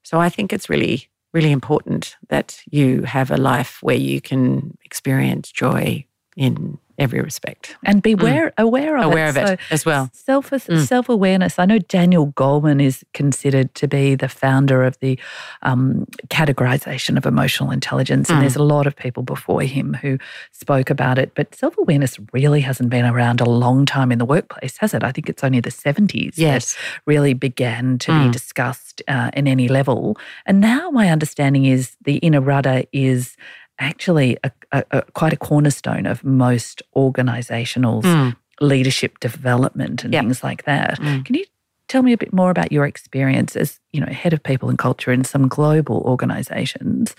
So 0.02 0.18
I 0.18 0.28
think 0.28 0.52
it's 0.52 0.68
really, 0.68 1.08
really 1.32 1.52
important 1.52 2.16
that 2.28 2.60
you 2.70 3.02
have 3.02 3.30
a 3.30 3.36
life 3.36 3.78
where 3.82 3.96
you 3.96 4.20
can 4.20 4.76
experience 4.84 5.50
joy 5.52 6.04
in 6.36 6.78
every 6.98 7.20
respect. 7.20 7.76
And 7.84 8.02
be 8.02 8.12
aware, 8.12 8.50
mm. 8.50 8.62
aware 8.62 8.96
of 8.96 9.04
aware 9.06 9.26
it. 9.26 9.30
of 9.30 9.36
it 9.36 9.46
so 9.46 9.56
as 9.70 9.84
well. 9.84 10.10
Self 10.12 10.50
mm. 10.50 10.86
self 10.86 11.08
awareness. 11.08 11.58
I 11.58 11.64
know 11.64 11.78
Daniel 11.78 12.32
Goleman 12.32 12.82
is 12.82 13.04
considered 13.14 13.74
to 13.76 13.88
be 13.88 14.14
the 14.14 14.28
founder 14.28 14.84
of 14.84 14.98
the 15.00 15.18
um, 15.62 16.06
categorization 16.28 17.16
of 17.16 17.26
emotional 17.26 17.70
intelligence, 17.70 18.28
and 18.28 18.38
mm. 18.38 18.40
there's 18.42 18.56
a 18.56 18.62
lot 18.62 18.86
of 18.86 18.96
people 18.96 19.22
before 19.22 19.62
him 19.62 19.94
who 19.94 20.18
spoke 20.52 20.90
about 20.90 21.18
it. 21.18 21.32
But 21.34 21.54
self 21.54 21.76
awareness 21.78 22.18
really 22.32 22.60
hasn't 22.60 22.90
been 22.90 23.04
around 23.04 23.40
a 23.40 23.48
long 23.48 23.86
time 23.86 24.12
in 24.12 24.18
the 24.18 24.24
workplace, 24.24 24.76
has 24.78 24.94
it? 24.94 25.02
I 25.02 25.12
think 25.12 25.28
it's 25.28 25.44
only 25.44 25.60
the 25.60 25.70
70s 25.70 26.34
yes. 26.36 26.74
that 26.74 26.80
really 27.06 27.34
began 27.34 27.98
to 27.98 28.10
be 28.10 28.28
mm. 28.28 28.32
discussed 28.32 29.02
uh, 29.08 29.30
in 29.34 29.46
any 29.48 29.68
level. 29.68 30.16
And 30.46 30.60
now 30.60 30.90
my 30.90 31.10
understanding 31.10 31.64
is 31.64 31.96
the 32.04 32.16
inner 32.16 32.40
rudder 32.40 32.82
is 32.92 33.36
actually 33.82 34.38
a, 34.44 34.50
a, 34.70 34.84
a, 34.90 35.02
quite 35.12 35.32
a 35.32 35.36
cornerstone 35.36 36.06
of 36.06 36.24
most 36.24 36.82
organizational 36.94 38.02
mm. 38.02 38.34
leadership 38.60 39.18
development 39.20 40.04
and 40.04 40.12
yep. 40.12 40.22
things 40.22 40.42
like 40.42 40.64
that. 40.64 40.98
Mm. 41.00 41.24
Can 41.24 41.34
you 41.34 41.44
tell 41.88 42.02
me 42.02 42.12
a 42.12 42.16
bit 42.16 42.32
more 42.32 42.50
about 42.50 42.72
your 42.72 42.86
experience 42.86 43.56
as 43.56 43.78
you 43.92 44.00
know 44.00 44.06
head 44.06 44.32
of 44.32 44.42
people 44.42 44.70
and 44.70 44.78
culture 44.78 45.12
in 45.12 45.24
some 45.24 45.48
global 45.48 45.98
organizations, 46.06 47.14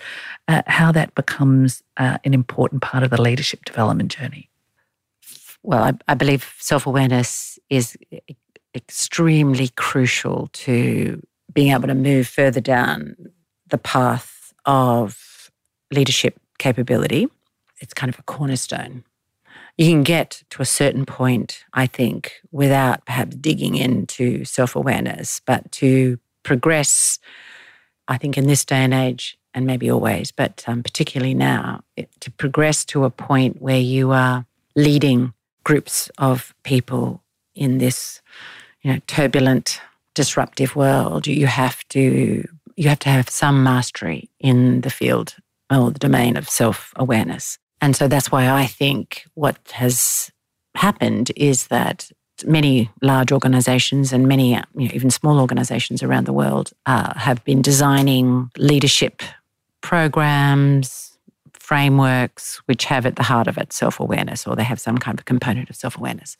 uh, 0.48 0.62
how 0.66 0.90
that 0.90 1.14
becomes 1.14 1.82
uh, 1.96 2.18
an 2.24 2.34
important 2.34 2.82
part 2.82 3.04
of 3.04 3.10
the 3.10 3.20
leadership 3.20 3.64
development 3.64 4.10
journey? 4.10 4.50
Well, 5.62 5.84
I, 5.84 5.92
I 6.08 6.14
believe 6.14 6.54
self 6.58 6.86
awareness 6.86 7.58
is 7.70 7.96
extremely 8.74 9.68
crucial 9.76 10.48
to 10.52 11.22
being 11.52 11.72
able 11.72 11.86
to 11.88 11.94
move 11.94 12.26
further 12.26 12.60
down 12.60 13.14
the 13.68 13.78
path 13.78 14.52
of 14.64 15.50
leadership 15.92 16.40
capability. 16.58 17.28
It's 17.80 17.94
kind 17.94 18.12
of 18.12 18.18
a 18.18 18.22
cornerstone. 18.22 19.04
You 19.76 19.90
can 19.90 20.04
get 20.04 20.44
to 20.50 20.62
a 20.62 20.66
certain 20.66 21.04
point, 21.04 21.64
I 21.72 21.86
think, 21.86 22.40
without 22.52 23.04
perhaps 23.06 23.36
digging 23.36 23.74
into 23.74 24.44
self 24.44 24.76
awareness, 24.76 25.40
but 25.44 25.70
to 25.72 26.18
progress, 26.44 27.18
I 28.06 28.18
think, 28.18 28.38
in 28.38 28.46
this 28.46 28.64
day 28.64 28.76
and 28.76 28.94
age, 28.94 29.36
and 29.54 29.66
maybe 29.66 29.90
always, 29.90 30.32
but 30.32 30.64
um, 30.66 30.82
particularly 30.82 31.34
now, 31.34 31.82
it, 31.96 32.08
to 32.20 32.30
progress 32.30 32.84
to 32.86 33.04
a 33.04 33.10
point 33.10 33.62
where 33.62 33.80
you 33.80 34.10
are 34.10 34.46
leading 34.74 35.32
groups 35.62 36.10
of 36.18 36.54
people 36.64 37.22
in 37.54 37.78
this, 37.78 38.20
you 38.82 38.92
know, 38.92 38.98
turbulent, 39.06 39.80
disruptive 40.14 40.76
world, 40.76 41.26
you 41.26 41.46
have 41.46 41.86
to 41.88 42.46
you 42.76 42.88
have 42.88 42.98
to 42.98 43.08
have 43.08 43.28
some 43.28 43.62
mastery 43.62 44.28
in 44.40 44.80
the 44.80 44.90
field 44.90 45.36
or 45.70 45.90
the 45.90 45.98
domain 45.98 46.36
of 46.36 46.48
self 46.48 46.92
awareness. 46.96 47.58
And 47.80 47.94
so 47.94 48.08
that's 48.08 48.30
why 48.30 48.50
I 48.50 48.66
think 48.66 49.24
what 49.34 49.58
has 49.72 50.30
happened 50.74 51.30
is 51.36 51.68
that 51.68 52.10
many 52.44 52.90
large 53.02 53.30
organizations 53.30 54.12
and 54.12 54.26
many, 54.26 54.50
you 54.52 54.88
know, 54.88 54.90
even 54.92 55.10
small 55.10 55.38
organizations 55.40 56.02
around 56.02 56.26
the 56.26 56.32
world 56.32 56.72
uh, 56.86 57.16
have 57.18 57.44
been 57.44 57.62
designing 57.62 58.50
leadership 58.58 59.22
programs, 59.80 61.18
frameworks, 61.52 62.60
which 62.66 62.84
have 62.86 63.06
at 63.06 63.16
the 63.16 63.22
heart 63.22 63.46
of 63.46 63.58
it 63.58 63.72
self 63.72 64.00
awareness 64.00 64.46
or 64.46 64.56
they 64.56 64.64
have 64.64 64.80
some 64.80 64.98
kind 64.98 65.18
of 65.18 65.24
component 65.24 65.70
of 65.70 65.76
self 65.76 65.96
awareness. 65.96 66.36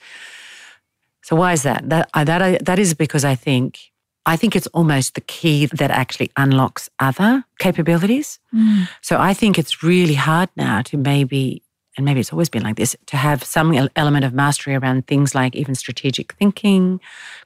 So, 1.22 1.36
why 1.36 1.52
is 1.52 1.62
that? 1.62 1.88
That, 1.88 2.10
that? 2.12 2.64
that 2.64 2.78
is 2.78 2.94
because 2.94 3.24
I 3.24 3.34
think 3.34 3.78
I 4.26 4.36
think 4.36 4.56
it's 4.56 4.66
almost 4.68 5.14
the 5.14 5.20
key 5.20 5.66
that 5.66 5.90
actually 5.90 6.30
unlocks 6.36 6.88
other 6.98 7.44
capabilities. 7.58 8.38
Mm. 8.54 8.88
So 9.02 9.20
I 9.20 9.34
think 9.34 9.58
it's 9.58 9.82
really 9.82 10.14
hard 10.14 10.48
now 10.56 10.82
to 10.82 10.96
maybe, 10.96 11.62
and 11.96 12.06
maybe 12.06 12.20
it's 12.20 12.32
always 12.32 12.48
been 12.48 12.62
like 12.62 12.76
this, 12.76 12.96
to 13.06 13.16
have 13.16 13.44
some 13.44 13.88
element 13.96 14.24
of 14.24 14.32
mastery 14.32 14.74
around 14.74 15.06
things 15.06 15.34
like 15.34 15.54
even 15.54 15.74
strategic 15.74 16.32
thinking, 16.34 17.00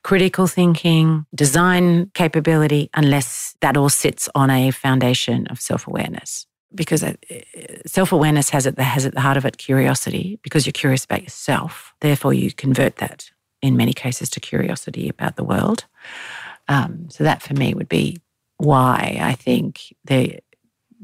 critical 0.04 0.46
thinking, 0.46 1.26
design 1.34 2.10
capability, 2.14 2.90
unless 2.94 3.56
that 3.60 3.76
all 3.76 3.88
sits 3.88 4.28
on 4.34 4.50
a 4.50 4.70
foundation 4.70 5.46
of 5.48 5.60
self 5.60 5.86
awareness. 5.86 6.46
Because 6.74 7.02
self 7.86 8.12
awareness 8.12 8.50
has 8.50 8.64
the, 8.64 8.82
has 8.82 9.06
at 9.06 9.14
the 9.14 9.20
heart 9.20 9.36
of 9.36 9.44
it 9.44 9.58
curiosity, 9.58 10.38
because 10.42 10.66
you're 10.66 10.72
curious 10.72 11.04
about 11.04 11.22
yourself. 11.22 11.92
Therefore, 12.00 12.34
you 12.34 12.52
convert 12.52 12.96
that 12.96 13.30
in 13.62 13.76
many 13.76 13.92
cases 13.92 14.30
to 14.30 14.38
curiosity 14.38 15.08
about 15.08 15.36
the 15.36 15.44
world. 15.44 15.86
Um, 16.68 17.08
so 17.10 17.24
that 17.24 17.42
for 17.42 17.54
me 17.54 17.74
would 17.74 17.88
be 17.88 18.18
why 18.58 19.18
I 19.20 19.32
think 19.34 19.94
the, 20.04 20.40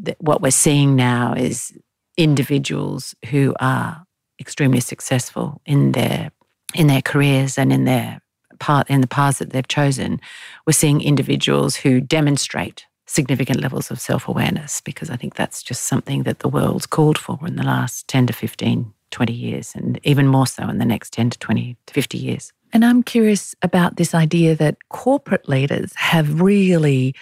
the, 0.00 0.16
what 0.18 0.42
we're 0.42 0.50
seeing 0.50 0.94
now 0.94 1.34
is 1.34 1.72
individuals 2.16 3.14
who 3.30 3.54
are 3.60 4.04
extremely 4.38 4.80
successful 4.80 5.60
in 5.64 5.92
their 5.92 6.30
in 6.74 6.88
their 6.88 7.02
careers 7.02 7.56
and 7.56 7.72
in 7.72 7.84
their 7.84 8.20
part 8.58 8.90
in 8.90 9.00
the 9.00 9.06
paths 9.06 9.38
that 9.38 9.50
they've 9.50 9.68
chosen. 9.68 10.20
We're 10.66 10.72
seeing 10.72 11.00
individuals 11.00 11.76
who 11.76 12.00
demonstrate 12.00 12.86
significant 13.06 13.60
levels 13.60 13.90
of 13.90 14.00
self-awareness 14.00 14.80
because 14.80 15.10
I 15.10 15.16
think 15.16 15.34
that's 15.34 15.62
just 15.62 15.82
something 15.82 16.22
that 16.24 16.40
the 16.40 16.48
world's 16.48 16.86
called 16.86 17.18
for 17.18 17.38
in 17.46 17.56
the 17.56 17.62
last 17.62 18.08
10 18.08 18.26
to 18.28 18.32
15, 18.32 18.92
20 19.10 19.32
years 19.32 19.72
and 19.74 20.00
even 20.02 20.26
more 20.26 20.46
so 20.46 20.68
in 20.68 20.78
the 20.78 20.84
next 20.84 21.12
10 21.12 21.30
to 21.30 21.38
20 21.38 21.76
to 21.86 21.94
50 21.94 22.18
years. 22.18 22.52
And 22.74 22.84
I'm 22.84 23.04
curious 23.04 23.54
about 23.62 23.96
this 23.96 24.14
idea 24.14 24.56
that 24.56 24.76
corporate 24.88 25.48
leaders 25.48 25.94
have 25.94 26.40
really 26.40 27.14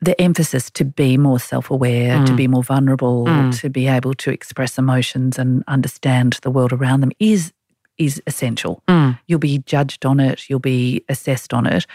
the 0.00 0.20
emphasis 0.20 0.68
to 0.72 0.84
be 0.84 1.16
more 1.16 1.38
self 1.38 1.70
aware, 1.70 2.18
mm. 2.18 2.26
to 2.26 2.34
be 2.34 2.48
more 2.48 2.64
vulnerable, 2.64 3.24
mm. 3.24 3.58
to 3.60 3.70
be 3.70 3.86
able 3.86 4.14
to 4.14 4.30
express 4.30 4.76
emotions 4.76 5.38
and 5.38 5.62
understand 5.68 6.38
the 6.42 6.50
world 6.50 6.72
around 6.72 7.00
them 7.00 7.12
is 7.20 7.52
is 7.96 8.20
essential. 8.26 8.82
Mm. 8.88 9.18
You'll 9.28 9.38
be 9.38 9.58
judged 9.58 10.04
on 10.04 10.18
it, 10.18 10.50
you'll 10.50 10.58
be 10.58 11.04
assessed 11.08 11.54
on 11.54 11.66
it. 11.66 11.86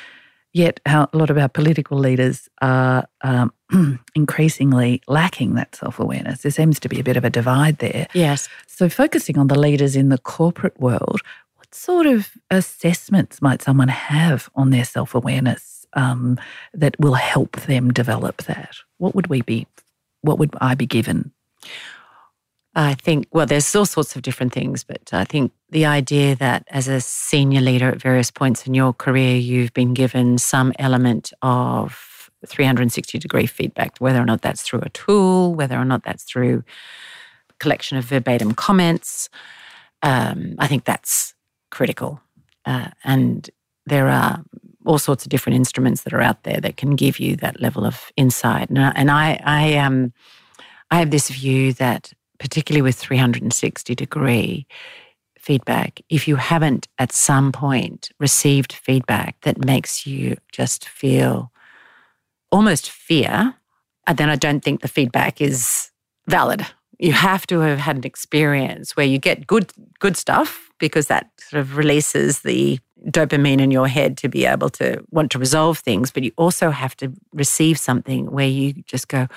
Yet, 0.51 0.79
how 0.87 1.07
a 1.13 1.17
lot 1.17 1.29
of 1.29 1.37
our 1.37 1.49
political 1.49 1.99
leaders 1.99 2.49
are 2.61 3.05
um, 3.21 3.53
increasingly 4.15 5.01
lacking 5.07 5.53
that 5.55 5.75
self 5.75 5.99
awareness. 5.99 6.41
There 6.41 6.51
seems 6.51 6.79
to 6.79 6.89
be 6.89 6.99
a 6.99 7.03
bit 7.03 7.17
of 7.17 7.25
a 7.25 7.29
divide 7.29 7.77
there. 7.77 8.07
Yes. 8.13 8.49
So, 8.65 8.89
focusing 8.89 9.37
on 9.37 9.47
the 9.47 9.59
leaders 9.59 9.95
in 9.95 10.09
the 10.09 10.17
corporate 10.17 10.79
world, 10.79 11.21
what 11.69 11.75
sort 11.75 12.07
of 12.07 12.31
assessments 12.49 13.43
might 13.43 13.61
someone 13.61 13.89
have 13.89 14.49
on 14.55 14.71
their 14.71 14.85
self 14.85 15.13
awareness 15.13 15.85
um, 15.93 16.39
that 16.73 16.99
will 16.99 17.13
help 17.13 17.51
them 17.61 17.91
develop 17.93 18.43
that? 18.43 18.75
What 18.97 19.13
would 19.13 19.27
we 19.27 19.41
be? 19.41 19.67
What 20.21 20.39
would 20.39 20.55
I 20.59 20.73
be 20.73 20.87
given? 20.87 21.31
I 22.75 22.95
think, 22.95 23.27
well, 23.31 23.45
there's 23.45 23.75
all 23.75 23.85
sorts 23.85 24.15
of 24.15 24.23
different 24.23 24.51
things, 24.53 24.83
but 24.83 25.09
I 25.11 25.25
think 25.25 25.51
the 25.69 25.85
idea 25.85 26.35
that 26.37 26.65
as 26.69 26.87
a 26.87 27.01
senior 27.01 27.61
leader 27.61 27.89
at 27.89 28.01
various 28.01 28.31
points 28.31 28.65
in 28.65 28.73
your 28.73 28.93
career, 28.93 29.37
you've 29.37 29.73
been 29.73 29.93
given 29.93 30.37
some 30.37 30.73
element 30.79 31.33
of 31.41 32.29
360 32.47 33.19
degree 33.19 33.45
feedback, 33.45 33.97
whether 33.99 34.19
or 34.19 34.25
not 34.25 34.41
that's 34.41 34.61
through 34.61 34.81
a 34.81 34.89
tool, 34.89 35.53
whether 35.53 35.77
or 35.77 35.85
not 35.85 36.03
that's 36.03 36.23
through 36.23 36.63
collection 37.59 37.97
of 37.97 38.05
verbatim 38.05 38.53
comments. 38.53 39.29
Um, 40.01 40.55
I 40.57 40.67
think 40.67 40.85
that's 40.85 41.33
critical. 41.69 42.21
Uh, 42.65 42.89
and 43.03 43.49
there 43.85 44.07
are 44.07 44.43
all 44.85 44.99
sorts 44.99 45.25
of 45.25 45.29
different 45.29 45.55
instruments 45.55 46.03
that 46.03 46.13
are 46.13 46.21
out 46.21 46.43
there 46.43 46.59
that 46.61 46.77
can 46.77 46.95
give 46.95 47.19
you 47.19 47.35
that 47.37 47.61
level 47.61 47.85
of 47.85 48.11
insight. 48.15 48.69
And, 48.69 48.79
I, 48.79 48.91
and 48.95 49.11
I, 49.11 49.39
I, 49.43 49.77
um, 49.77 50.13
I 50.91 50.99
have 50.99 51.11
this 51.11 51.29
view 51.29 51.73
that, 51.73 52.13
particularly 52.39 52.81
with 52.81 52.95
360 52.95 53.95
degree 53.95 54.67
feedback, 55.37 56.01
if 56.09 56.27
you 56.27 56.35
haven't 56.35 56.87
at 56.97 57.11
some 57.11 57.51
point 57.51 58.09
received 58.19 58.73
feedback 58.73 59.39
that 59.41 59.63
makes 59.65 60.05
you 60.05 60.37
just 60.51 60.87
feel 60.87 61.51
almost 62.51 62.89
fear, 62.89 63.55
uh, 64.07 64.13
then 64.13 64.29
I 64.29 64.35
don't 64.35 64.63
think 64.63 64.81
the 64.81 64.87
feedback 64.87 65.41
is 65.41 65.91
valid. 66.27 66.65
You 66.99 67.13
have 67.13 67.47
to 67.47 67.59
have 67.59 67.79
had 67.79 67.97
an 67.97 68.03
experience 68.03 68.95
where 68.95 69.05
you 69.05 69.17
get 69.17 69.47
good 69.47 69.71
good 69.99 70.17
stuff 70.17 70.69
because 70.79 71.07
that 71.07 71.29
sort 71.39 71.61
of 71.61 71.77
releases 71.77 72.41
the 72.41 72.79
dopamine 73.07 73.61
in 73.61 73.71
your 73.71 73.87
head 73.87 74.17
to 74.17 74.27
be 74.27 74.45
able 74.45 74.69
to 74.69 75.03
want 75.09 75.31
to 75.31 75.39
resolve 75.39 75.79
things. 75.79 76.11
But 76.11 76.23
you 76.23 76.31
also 76.37 76.69
have 76.69 76.95
to 76.97 77.11
receive 77.33 77.79
something 77.79 78.31
where 78.31 78.47
you 78.47 78.73
just 78.85 79.07
go, 79.07 79.27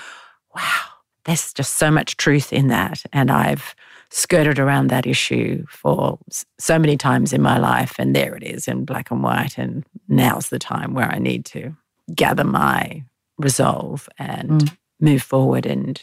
wow, 0.54 0.80
there's 1.24 1.52
just 1.52 1.74
so 1.74 1.90
much 1.90 2.16
truth 2.16 2.52
in 2.52 2.68
that. 2.68 3.02
And 3.12 3.30
I've 3.30 3.74
skirted 4.10 4.58
around 4.58 4.88
that 4.88 5.06
issue 5.06 5.64
for 5.68 6.18
so 6.58 6.78
many 6.78 6.96
times 6.96 7.32
in 7.32 7.40
my 7.40 7.58
life. 7.58 7.94
And 7.98 8.14
there 8.14 8.34
it 8.34 8.42
is 8.42 8.68
in 8.68 8.84
black 8.84 9.10
and 9.10 9.22
white. 9.22 9.56
And 9.56 9.84
now's 10.08 10.48
the 10.48 10.58
time 10.58 10.94
where 10.94 11.10
I 11.10 11.18
need 11.18 11.44
to 11.46 11.74
gather 12.14 12.44
my 12.44 13.04
resolve 13.38 14.08
and 14.18 14.50
mm. 14.50 14.76
move 15.00 15.22
forward 15.22 15.64
and 15.66 16.02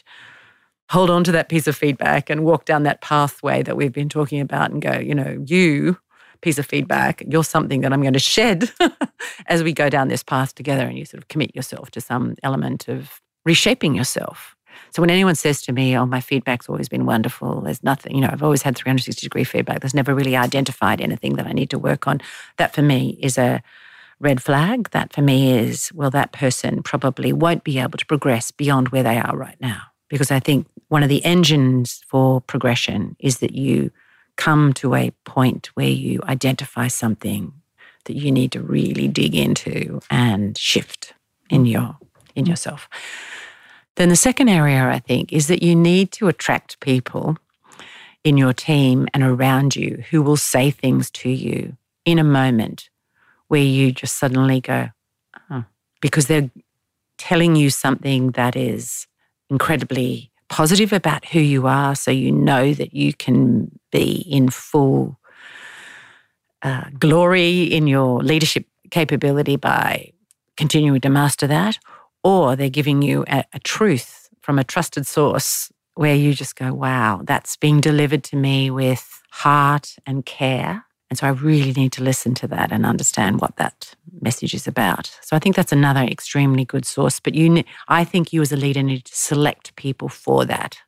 hold 0.90 1.08
on 1.08 1.22
to 1.24 1.32
that 1.32 1.48
piece 1.48 1.68
of 1.68 1.76
feedback 1.76 2.28
and 2.28 2.44
walk 2.44 2.64
down 2.64 2.82
that 2.82 3.00
pathway 3.00 3.62
that 3.62 3.76
we've 3.76 3.92
been 3.92 4.08
talking 4.08 4.40
about 4.40 4.72
and 4.72 4.82
go, 4.82 4.98
you 4.98 5.14
know, 5.14 5.42
you 5.46 5.96
piece 6.42 6.58
of 6.58 6.66
feedback. 6.66 7.22
You're 7.28 7.44
something 7.44 7.82
that 7.82 7.92
I'm 7.92 8.00
going 8.00 8.14
to 8.14 8.18
shed 8.18 8.70
as 9.46 9.62
we 9.62 9.72
go 9.72 9.88
down 9.88 10.08
this 10.08 10.22
path 10.22 10.54
together 10.54 10.86
and 10.86 10.98
you 10.98 11.04
sort 11.04 11.22
of 11.22 11.28
commit 11.28 11.54
yourself 11.54 11.90
to 11.92 12.00
some 12.00 12.34
element 12.42 12.88
of 12.88 13.20
reshaping 13.44 13.94
yourself. 13.94 14.56
So 14.92 15.02
when 15.02 15.10
anyone 15.10 15.34
says 15.34 15.62
to 15.62 15.72
me, 15.72 15.96
oh, 15.96 16.06
my 16.06 16.20
feedback's 16.20 16.68
always 16.68 16.88
been 16.88 17.06
wonderful, 17.06 17.60
there's 17.60 17.84
nothing, 17.84 18.14
you 18.14 18.22
know, 18.22 18.30
I've 18.32 18.42
always 18.42 18.62
had 18.62 18.76
360 18.76 19.24
degree 19.24 19.44
feedback, 19.44 19.80
there's 19.80 19.94
never 19.94 20.14
really 20.14 20.36
identified 20.36 21.00
anything 21.00 21.34
that 21.34 21.46
I 21.46 21.52
need 21.52 21.70
to 21.70 21.78
work 21.78 22.08
on. 22.08 22.20
That 22.56 22.74
for 22.74 22.82
me 22.82 23.18
is 23.22 23.38
a 23.38 23.62
red 24.18 24.42
flag. 24.42 24.90
That 24.90 25.12
for 25.12 25.22
me 25.22 25.52
is, 25.52 25.90
well, 25.94 26.10
that 26.10 26.32
person 26.32 26.82
probably 26.82 27.32
won't 27.32 27.64
be 27.64 27.78
able 27.78 27.98
to 27.98 28.06
progress 28.06 28.50
beyond 28.50 28.88
where 28.88 29.02
they 29.02 29.18
are 29.18 29.36
right 29.36 29.56
now. 29.60 29.89
Because 30.10 30.30
I 30.30 30.40
think 30.40 30.66
one 30.88 31.02
of 31.02 31.08
the 31.08 31.24
engines 31.24 32.02
for 32.06 32.42
progression 32.42 33.16
is 33.18 33.38
that 33.38 33.54
you 33.54 33.90
come 34.36 34.72
to 34.74 34.94
a 34.94 35.12
point 35.24 35.70
where 35.74 35.88
you 35.88 36.20
identify 36.24 36.88
something 36.88 37.52
that 38.04 38.16
you 38.16 38.32
need 38.32 38.52
to 38.52 38.60
really 38.60 39.08
dig 39.08 39.34
into 39.34 40.00
and 40.10 40.58
shift 40.58 41.14
in 41.48 41.64
your 41.64 41.96
in 42.34 42.46
yourself. 42.46 42.88
Then 43.96 44.08
the 44.08 44.16
second 44.16 44.48
area 44.48 44.88
I 44.88 44.98
think 44.98 45.32
is 45.32 45.46
that 45.48 45.62
you 45.62 45.74
need 45.74 46.12
to 46.12 46.28
attract 46.28 46.80
people 46.80 47.36
in 48.24 48.36
your 48.36 48.52
team 48.52 49.08
and 49.14 49.22
around 49.22 49.76
you 49.76 50.02
who 50.10 50.22
will 50.22 50.36
say 50.36 50.70
things 50.70 51.10
to 51.10 51.30
you 51.30 51.76
in 52.04 52.18
a 52.18 52.24
moment 52.24 52.88
where 53.48 53.62
you 53.62 53.92
just 53.92 54.18
suddenly 54.18 54.60
go, 54.60 54.88
oh, 55.50 55.64
because 56.00 56.26
they're 56.26 56.50
telling 57.18 57.56
you 57.56 57.68
something 57.68 58.30
that 58.32 58.56
is 58.56 59.06
incredibly 59.50 60.30
positive 60.48 60.92
about 60.92 61.24
who 61.26 61.40
you 61.40 61.66
are. 61.66 61.94
So 61.94 62.10
you 62.10 62.32
know 62.32 62.74
that 62.74 62.94
you 62.94 63.12
can 63.12 63.78
be 63.92 64.26
in 64.28 64.48
full 64.48 65.18
uh, 66.62 66.84
glory 66.98 67.62
in 67.62 67.86
your 67.86 68.22
leadership 68.22 68.66
capability 68.90 69.56
by 69.56 70.12
continuing 70.56 71.00
to 71.00 71.08
master 71.08 71.46
that. 71.46 71.78
Or 72.22 72.56
they're 72.56 72.68
giving 72.68 73.02
you 73.02 73.24
a, 73.28 73.44
a 73.52 73.58
truth 73.60 74.28
from 74.40 74.58
a 74.58 74.64
trusted 74.64 75.06
source 75.06 75.72
where 75.94 76.14
you 76.14 76.34
just 76.34 76.56
go, 76.56 76.72
wow, 76.72 77.20
that's 77.24 77.56
being 77.56 77.80
delivered 77.80 78.24
to 78.24 78.36
me 78.36 78.70
with 78.70 79.22
heart 79.30 79.96
and 80.06 80.26
care 80.26 80.84
and 81.10 81.18
so 81.18 81.26
I 81.26 81.30
really 81.30 81.72
need 81.72 81.90
to 81.92 82.04
listen 82.04 82.34
to 82.34 82.46
that 82.48 82.70
and 82.70 82.86
understand 82.86 83.40
what 83.40 83.56
that 83.56 83.96
message 84.22 84.54
is 84.54 84.68
about. 84.68 85.18
So 85.22 85.34
I 85.34 85.40
think 85.40 85.56
that's 85.56 85.72
another 85.72 86.02
extremely 86.02 86.64
good 86.64 86.86
source. 86.86 87.18
But 87.18 87.34
you, 87.34 87.64
I 87.88 88.04
think 88.04 88.32
you 88.32 88.40
as 88.42 88.52
a 88.52 88.56
leader 88.56 88.82
need 88.82 89.04
to 89.06 89.16
select 89.16 89.74
people 89.74 90.08
for 90.08 90.44
that. 90.44 90.78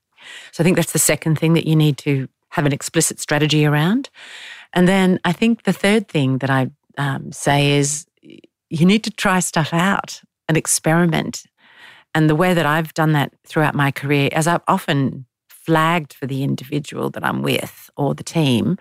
So 0.52 0.62
I 0.62 0.64
think 0.64 0.76
that's 0.76 0.92
the 0.92 1.00
second 1.00 1.40
thing 1.40 1.54
that 1.54 1.66
you 1.66 1.74
need 1.74 1.98
to 1.98 2.28
have 2.50 2.66
an 2.66 2.72
explicit 2.72 3.18
strategy 3.18 3.66
around. 3.66 4.10
And 4.72 4.86
then 4.86 5.18
I 5.24 5.32
think 5.32 5.64
the 5.64 5.72
third 5.72 6.06
thing 6.06 6.38
that 6.38 6.50
I 6.50 6.70
um, 6.98 7.32
say 7.32 7.72
is 7.72 8.06
you 8.70 8.86
need 8.86 9.02
to 9.04 9.10
try 9.10 9.40
stuff 9.40 9.72
out 9.72 10.20
and 10.48 10.56
experiment. 10.56 11.44
And 12.14 12.30
the 12.30 12.36
way 12.36 12.54
that 12.54 12.66
I've 12.66 12.94
done 12.94 13.12
that 13.12 13.32
throughout 13.44 13.74
my 13.74 13.90
career, 13.90 14.28
as 14.32 14.46
I've 14.46 14.62
often 14.68 15.26
flagged 15.48 16.12
for 16.12 16.26
the 16.26 16.44
individual 16.44 17.10
that 17.10 17.24
I'm 17.24 17.42
with 17.42 17.90
or 17.96 18.14
the 18.14 18.22
team, 18.22 18.78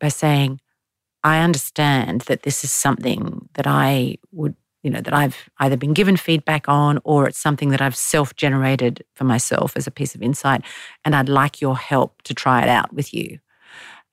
by 0.00 0.08
saying, 0.08 0.60
I 1.22 1.40
understand 1.40 2.22
that 2.22 2.42
this 2.42 2.64
is 2.64 2.72
something 2.72 3.48
that 3.54 3.66
I 3.66 4.16
would, 4.32 4.54
you 4.82 4.90
know, 4.90 5.00
that 5.00 5.12
I've 5.12 5.50
either 5.58 5.76
been 5.76 5.92
given 5.92 6.16
feedback 6.16 6.68
on 6.68 6.98
or 7.04 7.28
it's 7.28 7.38
something 7.38 7.68
that 7.70 7.82
I've 7.82 7.96
self 7.96 8.34
generated 8.36 9.04
for 9.14 9.24
myself 9.24 9.76
as 9.76 9.86
a 9.86 9.90
piece 9.90 10.14
of 10.14 10.22
insight. 10.22 10.62
And 11.04 11.14
I'd 11.14 11.28
like 11.28 11.60
your 11.60 11.76
help 11.76 12.22
to 12.22 12.34
try 12.34 12.62
it 12.62 12.68
out 12.68 12.92
with 12.92 13.12
you. 13.12 13.38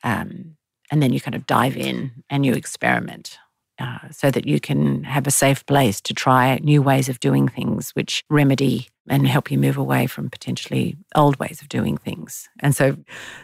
Um, 0.03 0.57
and 0.91 1.01
then 1.01 1.13
you 1.13 1.21
kind 1.21 1.35
of 1.35 1.47
dive 1.47 1.77
in 1.77 2.23
and 2.29 2.45
you 2.45 2.53
experiment. 2.53 3.37
Uh, 3.79 4.09
so 4.09 4.31
that 4.31 4.47
you 4.47 4.59
can 4.59 5.03
have 5.03 5.27
a 5.27 5.31
safe 5.31 5.63
place 5.67 6.01
to 6.01 6.11
try 6.11 6.57
new 6.63 6.81
ways 6.81 7.09
of 7.09 7.19
doing 7.19 7.47
things, 7.47 7.91
which 7.91 8.23
remedy 8.27 8.87
and 9.07 9.27
help 9.27 9.51
you 9.51 9.57
move 9.59 9.77
away 9.77 10.07
from 10.07 10.31
potentially 10.31 10.97
old 11.13 11.37
ways 11.37 11.61
of 11.61 11.69
doing 11.69 11.95
things. 11.95 12.49
And 12.59 12.75
so 12.75 12.97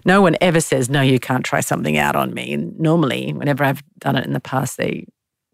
no 0.05 0.23
one 0.23 0.35
ever 0.41 0.59
says, 0.59 0.89
no, 0.89 1.01
you 1.01 1.19
can't 1.19 1.45
try 1.45 1.59
something 1.59 1.97
out 1.97 2.15
on 2.15 2.33
me. 2.33 2.51
And 2.51 2.79
normally, 2.79 3.31
whenever 3.31 3.63
I've 3.63 3.83
done 3.99 4.15
it 4.15 4.25
in 4.25 4.33
the 4.33 4.39
past, 4.39 4.77
they 4.77 5.05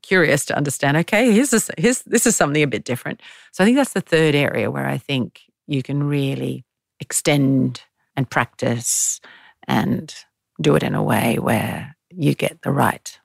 curious 0.02 0.46
to 0.46 0.56
understand, 0.56 0.96
okay, 0.96 1.30
here's 1.32 1.50
this, 1.50 1.70
here's, 1.78 2.02
this 2.04 2.26
is 2.26 2.38
something 2.38 2.64
a 2.64 2.68
bit 2.68 2.86
different. 2.86 3.22
So 3.52 3.64
I 3.64 3.68
think 3.68 3.76
that's 3.76 3.94
the 3.94 4.02
third 4.02 4.34
area 4.34 4.72
where 4.72 4.88
I 4.88 4.98
think 4.98 5.42
you 5.68 5.84
can 5.84 6.04
really 6.04 6.64
extend 7.02 7.82
and 8.16 8.30
practice 8.30 9.20
and 9.68 10.16
do 10.62 10.76
it 10.76 10.84
in 10.84 10.96
a 10.96 11.04
way 11.04 11.38
where 11.38 11.98
you 12.10 12.34
get 12.34 12.62
the 12.62 12.72
right 12.72 13.20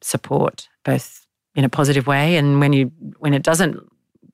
support 0.00 0.68
both 0.84 1.26
in 1.54 1.64
a 1.64 1.68
positive 1.68 2.06
way 2.06 2.36
and 2.36 2.60
when 2.60 2.72
you 2.72 2.90
when 3.18 3.34
it 3.34 3.42
doesn't 3.42 3.80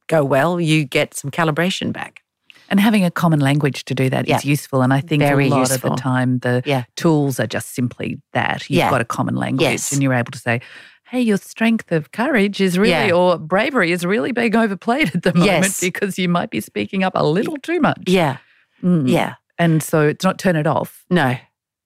go 0.07 0.25
well 0.25 0.61
you 0.61 0.85
get 0.85 1.15
some 1.15 1.31
calibration 1.31 1.93
back 1.93 2.23
and 2.71 2.79
having 2.79 3.05
a 3.05 3.11
common 3.11 3.41
language 3.41 3.85
to 3.87 3.95
do 3.95 4.09
that 4.11 4.29
yeah. 4.29 4.37
is 4.37 4.45
useful. 4.45 4.81
And 4.81 4.95
I 4.95 5.01
think 5.01 5.23
Very 5.23 5.49
a 5.49 5.51
lot 5.51 5.59
useful. 5.69 5.91
of 5.91 5.97
the 5.97 6.03
time 6.03 6.39
the 6.39 6.63
yeah. 6.65 6.85
tools 6.97 7.41
are 7.41 7.47
just 7.47 7.75
simply 7.75 8.21
that. 8.33 8.71
You've 8.71 8.79
yeah. 8.79 8.91
got 8.91 9.01
a 9.01 9.05
common 9.05 9.35
language 9.35 9.63
yes. 9.63 9.93
and 9.93 10.03
you're 10.03 10.15
able 10.15 10.31
to 10.31 10.39
say, 10.39 10.61
hey, 11.09 11.21
your 11.21 11.37
strength 11.37 11.91
of 11.91 12.13
courage 12.13 12.61
is 12.61 12.79
really, 12.79 13.09
yeah. 13.09 13.13
or 13.13 13.37
bravery 13.37 13.91
is 13.91 14.07
really 14.07 14.31
being 14.31 14.55
overplayed 14.55 15.13
at 15.15 15.25
the 15.25 15.35
moment 15.35 15.65
yes. 15.65 15.81
because 15.81 16.17
you 16.17 16.29
might 16.29 16.51
be 16.51 16.61
speaking 16.61 17.03
up 17.03 17.13
a 17.17 17.27
little 17.27 17.57
too 17.57 17.81
much. 17.81 18.03
Yeah. 18.07 18.37
Mm. 18.83 19.11
Yeah. 19.11 19.35
And 19.59 19.83
so 19.83 20.07
it's 20.07 20.25
not 20.25 20.39
turn 20.39 20.55
it 20.55 20.69
off. 20.69 21.05
No. 21.11 21.37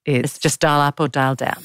It's, 0.05 0.35
it's 0.35 0.39
just 0.39 0.59
dial 0.59 0.81
up 0.81 0.99
or 0.99 1.07
dial 1.07 1.33
down. 1.33 1.63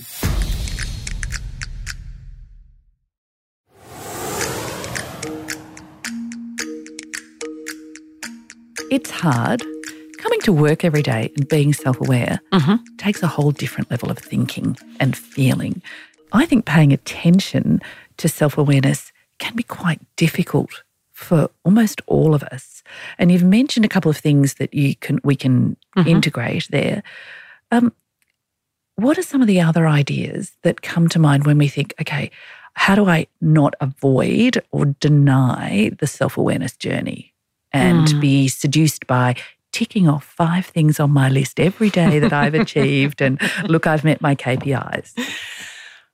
It's 8.91 9.11
hard. 9.11 9.63
Coming 10.19 10.41
to 10.41 10.53
work 10.53 10.85
every 10.85 11.03
day 11.03 11.33
and 11.37 11.49
being 11.49 11.73
self 11.73 12.01
aware 12.01 12.41
mm-hmm. 12.53 12.75
takes 12.97 13.23
a 13.23 13.29
whole 13.29 13.53
different 13.53 13.89
level 13.89 14.11
of 14.11 14.19
thinking 14.19 14.77
and 14.99 15.17
feeling. 15.17 15.81
I 16.33 16.45
think 16.45 16.65
paying 16.67 16.93
attention 16.93 17.81
to 18.17 18.29
self 18.29 18.59
awareness 18.59 19.13
can 19.39 19.55
be 19.55 19.63
quite 19.63 20.01
difficult 20.17 20.83
for 21.13 21.51
almost 21.65 22.01
all 22.07 22.35
of 22.35 22.43
us. 22.45 22.83
And 23.17 23.31
you've 23.31 23.45
mentioned 23.45 23.85
a 23.85 23.89
couple 23.89 24.11
of 24.11 24.17
things 24.17 24.55
that 24.55 24.75
you 24.75 24.97
can 24.97 25.21
we 25.23 25.37
can 25.37 25.77
mm-hmm. 25.97 26.09
integrate 26.09 26.67
there. 26.71 27.05
Um, 27.71 27.93
what 28.97 29.19
are 29.19 29.23
some 29.23 29.41
of 29.41 29.47
the 29.47 29.61
other 29.61 29.87
ideas 29.87 30.53
that 30.63 30.83
come 30.83 31.09
to 31.11 31.19
mind 31.21 31.47
when 31.47 31.59
we 31.59 31.69
think, 31.69 31.95
okay, 32.01 32.33
how 32.75 32.97
do 32.97 33.09
I 33.09 33.29
not 33.41 33.75
avoid 33.81 34.61
or 34.73 34.87
deny 34.87 35.93
the 36.01 36.09
self 36.09 36.37
awareness 36.37 36.77
journey? 36.77 37.33
And 37.73 38.09
mm. 38.09 38.21
be 38.21 38.49
seduced 38.49 39.07
by 39.07 39.37
ticking 39.73 40.09
off 40.09 40.25
five 40.25 40.67
things 40.67 40.99
on 40.99 41.11
my 41.11 41.29
list 41.29 41.61
every 41.61 41.91
day 41.91 42.19
that 42.19 42.33
I've 42.33 42.55
achieved 42.55 43.21
and 43.21 43.41
look, 43.69 43.87
I've 43.87 44.05
met 44.05 44.21
my 44.21 44.35
KPIs. 44.35 45.15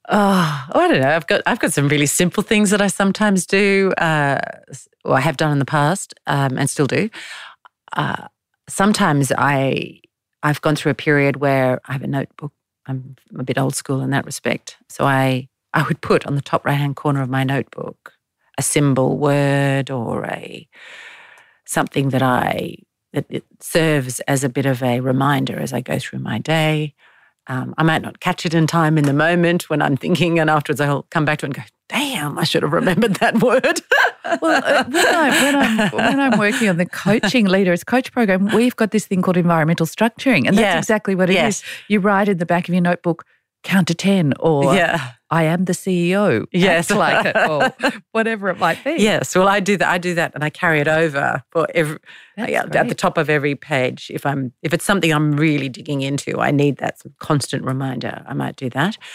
Oh, 0.09 0.67
I 0.71 0.89
don't 0.89 1.01
know. 1.01 1.11
I've 1.11 1.27
got 1.27 1.43
I've 1.47 1.59
got 1.59 1.73
some 1.73 1.89
really 1.89 2.07
simple 2.07 2.43
things 2.43 2.71
that 2.71 2.81
I 2.81 2.87
sometimes 2.87 3.45
do, 3.45 3.93
uh, 3.99 4.39
or 5.05 5.17
I 5.17 5.21
have 5.21 5.37
done 5.37 5.51
in 5.51 5.59
the 5.59 5.65
past, 5.65 6.15
um, 6.29 6.57
and 6.57 6.71
still 6.71 6.87
do. 6.87 7.11
Uh, 7.93 8.29
sometimes 8.69 9.33
I 9.37 10.01
I've 10.45 10.61
gone 10.61 10.77
through 10.77 10.93
a 10.93 10.95
period 10.95 11.37
where 11.37 11.81
I 11.87 11.93
have 11.93 12.03
a 12.03 12.07
notebook. 12.07 12.53
I'm 12.87 13.17
a 13.37 13.43
bit 13.43 13.59
old 13.59 13.75
school 13.75 14.01
in 14.01 14.11
that 14.11 14.25
respect, 14.25 14.77
so 14.89 15.05
I 15.07 15.49
I 15.75 15.83
would 15.83 16.01
put 16.03 16.25
on 16.25 16.37
the 16.37 16.43
top 16.43 16.65
right 16.65 16.75
hand 16.75 16.95
corner 16.95 17.21
of 17.21 17.29
my 17.29 17.43
notebook 17.43 18.13
a 18.59 18.63
symbol, 18.63 19.19
word, 19.19 19.91
or 19.91 20.25
a 20.25 20.69
something 21.67 22.11
that 22.11 22.23
I 22.23 22.77
that 23.13 23.27
it 23.31 23.45
serves 23.61 24.21
as 24.21 24.45
a 24.45 24.49
bit 24.49 24.67
of 24.67 24.83
a 24.83 25.01
reminder 25.01 25.59
as 25.59 25.73
I 25.73 25.81
go 25.81 25.99
through 25.99 26.19
my 26.19 26.39
day. 26.39 26.95
Um, 27.49 27.75
I 27.79 27.83
might 27.83 28.03
not 28.03 28.21
catch 28.21 28.45
it 28.45 28.55
in 28.55 28.67
time 28.67 28.99
in 28.99 29.05
the 29.05 29.13
moment 29.13 29.71
when 29.71 29.81
I'm 29.81 29.97
thinking, 29.97 30.39
and 30.39 30.51
afterwards 30.51 30.81
I'll 30.81 31.05
come 31.11 31.25
back 31.25 31.39
to 31.39 31.47
it 31.47 31.49
and 31.49 31.55
go, 31.55 31.63
"Damn, 31.89 32.39
I 32.39 32.45
should 32.45 32.63
have 32.63 32.73
remembered 32.73 33.15
that 33.17 33.41
word." 33.43 33.81
well, 34.43 34.63
uh, 34.65 34.85
when, 34.85 35.07
I, 35.07 35.43
when, 35.43 35.57
I'm, 35.57 35.91
when 35.93 36.21
I'm 36.21 36.39
working 36.39 36.69
on 36.69 36.77
the 36.77 36.87
coaching 36.87 37.47
leaders 37.47 37.85
coach 37.85 38.11
program, 38.13 38.47
we've 38.47 38.75
got 38.75 38.91
this 38.91 39.07
thing 39.07 39.23
called 39.23 39.37
environmental 39.37 39.87
structuring, 39.87 40.49
and 40.49 40.59
that's 40.59 40.59
yes. 40.59 40.79
exactly 40.79 41.15
what 41.15 41.31
it 41.31 41.35
yes. 41.35 41.61
is. 41.61 41.65
You 41.89 42.01
write 42.01 42.29
in 42.29 42.39
the 42.39 42.47
back 42.47 42.69
of 42.69 42.75
your 42.75 42.83
notebook, 42.83 43.25
count 43.67 43.89
to 43.89 43.95
10 43.95 44.35
or 44.41 44.75
yeah. 44.75 45.13
I 45.29 45.43
am 45.43 45.65
the 45.65 45.73
CEO. 45.73 46.47
Yes. 46.53 46.91
like 46.91 47.27
it 47.27 47.37
or 47.37 47.75
whatever 48.13 48.49
it 48.49 48.59
might 48.59 48.83
be. 48.85 48.97
Yes. 48.99 49.35
Well, 49.35 49.49
I 49.49 49.61
do 49.61 49.77
that. 49.77 49.89
I 49.89 49.99
do 49.99 50.15
that 50.15 50.33
and 50.35 50.45
I 50.45 50.51
carry 50.51 50.81
it 50.81 50.89
over 50.89 51.43
for 51.51 51.67
every, 51.75 51.99
at 52.37 52.89
the 52.89 52.95
top 52.95 53.19
of 53.19 53.29
every 53.29 53.57
page. 53.57 54.11
If 54.15 54.25
I'm, 54.25 54.53
if 54.63 54.73
it's 54.73 54.85
something 54.85 55.13
I'm 55.13 55.33
really 55.33 55.69
digging 55.69 56.03
into, 56.03 56.41
I 56.41 56.53
need 56.53 56.77
that 56.79 57.03
constant 57.19 57.65
reminder. 57.65 58.23
I 58.27 58.35
might 58.35 58.57
do 58.57 58.71
that. 58.71 58.97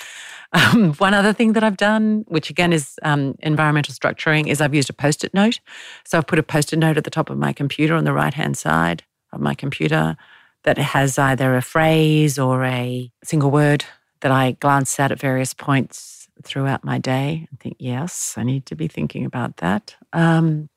Um, 0.54 0.96
one 0.96 1.14
other 1.14 1.32
thing 1.32 1.54
that 1.54 1.64
I've 1.64 1.78
done, 1.78 2.26
which 2.28 2.50
again 2.50 2.74
is 2.74 3.00
um, 3.04 3.36
environmental 3.40 3.94
structuring, 3.94 4.48
is 4.48 4.60
I've 4.60 4.76
used 4.76 4.90
a 4.90 4.94
post 4.94 5.24
it 5.24 5.34
note. 5.34 5.62
So 6.06 6.18
I've 6.18 6.28
put 6.28 6.40
a 6.40 6.44
post 6.44 6.74
it 6.74 6.76
note 6.76 6.98
at 6.98 7.06
the 7.06 7.10
top 7.10 7.30
of 7.30 7.38
my 7.38 7.54
computer 7.54 7.96
on 7.96 8.04
the 8.04 8.12
right 8.12 8.34
hand 8.34 8.58
side 8.58 9.06
of 9.32 9.40
my 9.40 9.56
computer 9.56 10.18
that 10.64 10.78
has 10.78 11.18
either 11.18 11.56
a 11.56 11.62
phrase 11.62 12.38
or 12.38 12.66
a 12.66 13.10
single 13.24 13.50
word 13.50 13.86
that 14.22 14.32
I 14.32 14.52
glance 14.52 15.00
at 15.00 15.12
at 15.12 15.20
various 15.20 15.54
points 15.54 16.28
throughout 16.44 16.84
my 16.84 16.98
day 16.98 17.48
and 17.50 17.60
think, 17.60 17.76
yes, 17.80 18.36
I 18.38 18.44
need 18.44 18.66
to 18.68 18.76
be 18.76 18.88
thinking 18.88 19.26
about 19.26 19.58
that. 19.58 19.96
Um, 20.14 20.70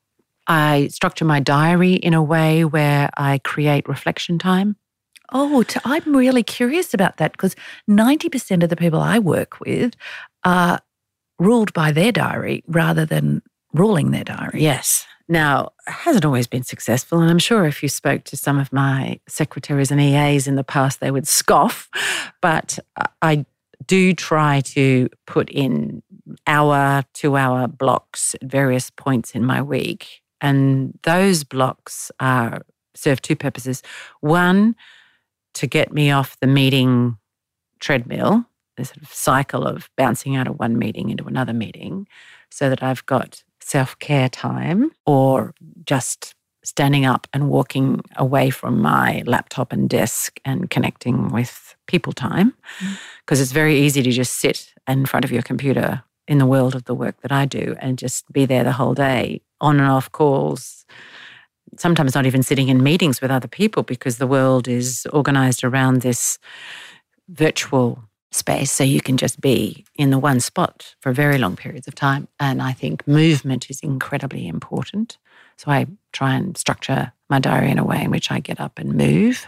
I 0.46 0.88
structure 0.88 1.24
my 1.24 1.40
diary 1.40 1.94
in 1.94 2.12
a 2.12 2.22
way 2.22 2.64
where 2.64 3.08
I 3.16 3.38
create 3.38 3.88
reflection 3.88 4.38
time. 4.38 4.76
Oh, 5.32 5.64
I'm 5.84 6.14
really 6.14 6.42
curious 6.42 6.92
about 6.92 7.16
that 7.16 7.32
because 7.32 7.56
90% 7.88 8.62
of 8.62 8.68
the 8.68 8.76
people 8.76 9.00
I 9.00 9.18
work 9.18 9.58
with 9.60 9.94
are 10.44 10.80
ruled 11.38 11.72
by 11.72 11.92
their 11.92 12.12
diary 12.12 12.62
rather 12.66 13.06
than 13.06 13.42
ruling 13.72 14.10
their 14.10 14.24
diary. 14.24 14.62
Yes. 14.62 15.06
Now, 15.28 15.72
it 15.86 15.92
hasn't 15.92 16.24
always 16.24 16.46
been 16.46 16.64
successful. 16.64 17.20
And 17.20 17.30
I'm 17.30 17.38
sure 17.38 17.64
if 17.66 17.82
you 17.82 17.88
spoke 17.88 18.24
to 18.24 18.36
some 18.36 18.58
of 18.58 18.72
my 18.72 19.20
secretaries 19.28 19.90
and 19.90 20.00
EAs 20.00 20.46
in 20.46 20.56
the 20.56 20.64
past, 20.64 21.00
they 21.00 21.10
would 21.10 21.26
scoff. 21.26 21.88
But 22.42 22.78
I 23.22 23.46
do 23.86 24.12
try 24.12 24.60
to 24.60 25.08
put 25.26 25.48
in 25.50 26.02
hour, 26.46 27.04
two 27.14 27.36
hour 27.36 27.66
blocks 27.68 28.34
at 28.34 28.42
various 28.42 28.90
points 28.90 29.34
in 29.34 29.44
my 29.44 29.62
week. 29.62 30.22
And 30.40 30.98
those 31.02 31.44
blocks 31.44 32.10
are 32.20 32.62
serve 32.94 33.22
two 33.22 33.36
purposes. 33.36 33.82
One, 34.20 34.76
to 35.54 35.66
get 35.66 35.92
me 35.92 36.10
off 36.10 36.38
the 36.40 36.46
meeting 36.46 37.16
treadmill, 37.80 38.44
the 38.76 38.84
sort 38.84 39.02
of 39.02 39.12
cycle 39.12 39.66
of 39.66 39.88
bouncing 39.96 40.36
out 40.36 40.48
of 40.48 40.58
one 40.58 40.78
meeting 40.78 41.10
into 41.10 41.24
another 41.24 41.52
meeting, 41.52 42.08
so 42.50 42.68
that 42.68 42.82
I've 42.82 43.06
got 43.06 43.43
self 43.64 43.98
care 43.98 44.28
time 44.28 44.90
or 45.06 45.54
just 45.86 46.34
standing 46.64 47.04
up 47.04 47.26
and 47.32 47.48
walking 47.48 48.00
away 48.16 48.50
from 48.50 48.80
my 48.80 49.22
laptop 49.26 49.72
and 49.72 49.88
desk 49.88 50.38
and 50.44 50.70
connecting 50.70 51.28
with 51.28 51.74
people 51.86 52.12
time. 52.12 52.54
Because 53.24 53.38
mm. 53.38 53.42
it's 53.42 53.52
very 53.52 53.78
easy 53.80 54.02
to 54.02 54.10
just 54.10 54.34
sit 54.36 54.72
in 54.86 55.06
front 55.06 55.24
of 55.24 55.32
your 55.32 55.42
computer 55.42 56.02
in 56.26 56.38
the 56.38 56.46
world 56.46 56.74
of 56.74 56.84
the 56.84 56.94
work 56.94 57.20
that 57.20 57.32
I 57.32 57.44
do 57.44 57.76
and 57.80 57.98
just 57.98 58.30
be 58.32 58.46
there 58.46 58.64
the 58.64 58.72
whole 58.72 58.94
day, 58.94 59.42
on 59.60 59.78
and 59.78 59.88
off 59.88 60.10
calls. 60.12 60.86
Sometimes 61.78 62.14
not 62.14 62.26
even 62.26 62.42
sitting 62.42 62.68
in 62.68 62.82
meetings 62.82 63.20
with 63.20 63.30
other 63.30 63.48
people 63.48 63.82
because 63.82 64.16
the 64.18 64.26
world 64.26 64.68
is 64.68 65.06
organized 65.12 65.64
around 65.64 66.00
this 66.00 66.38
virtual 67.28 68.04
space. 68.34 68.72
So 68.72 68.82
you 68.82 69.00
can 69.00 69.16
just 69.16 69.40
be 69.40 69.84
in 69.94 70.10
the 70.10 70.18
one 70.18 70.40
spot 70.40 70.94
for 71.00 71.12
very 71.12 71.38
long 71.38 71.54
periods 71.54 71.86
of 71.86 71.94
time. 71.94 72.26
And 72.40 72.60
I 72.60 72.72
think 72.72 73.06
movement 73.06 73.70
is 73.70 73.80
incredibly 73.80 74.48
important. 74.48 75.18
So 75.56 75.70
I 75.70 75.86
try 76.12 76.34
and 76.34 76.56
structure 76.56 77.12
my 77.30 77.38
diary 77.38 77.70
in 77.70 77.78
a 77.78 77.84
way 77.84 78.02
in 78.02 78.10
which 78.10 78.30
I 78.30 78.40
get 78.40 78.60
up 78.60 78.78
and 78.78 78.94
move. 78.94 79.46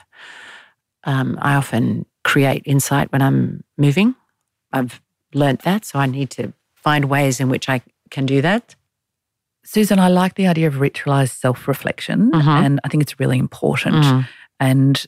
Um, 1.05 1.37
I 1.43 1.57
often 1.57 2.07
create 2.23 2.63
insight 2.65 3.11
when 3.11 3.23
I'm 3.23 3.65
moving. 3.77 4.15
I've 4.73 5.01
learnt 5.35 5.63
that. 5.63 5.85
So 5.85 5.99
I 5.99 6.07
need 6.07 6.31
to 6.31 6.53
find 6.75 7.07
ways 7.07 7.41
in 7.41 7.49
which 7.49 7.69
I 7.69 7.83
can 8.11 8.25
do 8.25 8.41
that. 8.43 8.77
Susan, 9.65 9.99
I 9.99 10.09
like 10.09 10.37
the 10.37 10.47
idea 10.47 10.69
of 10.69 10.75
ritualized 10.75 11.37
self 11.37 11.67
reflection. 11.67 12.31
Mm-hmm. 12.31 12.49
And 12.49 12.81
I 12.85 12.89
think 12.89 13.03
it's 13.03 13.19
really 13.19 13.39
important. 13.39 14.05
Mm. 14.05 14.29
And 14.61 15.07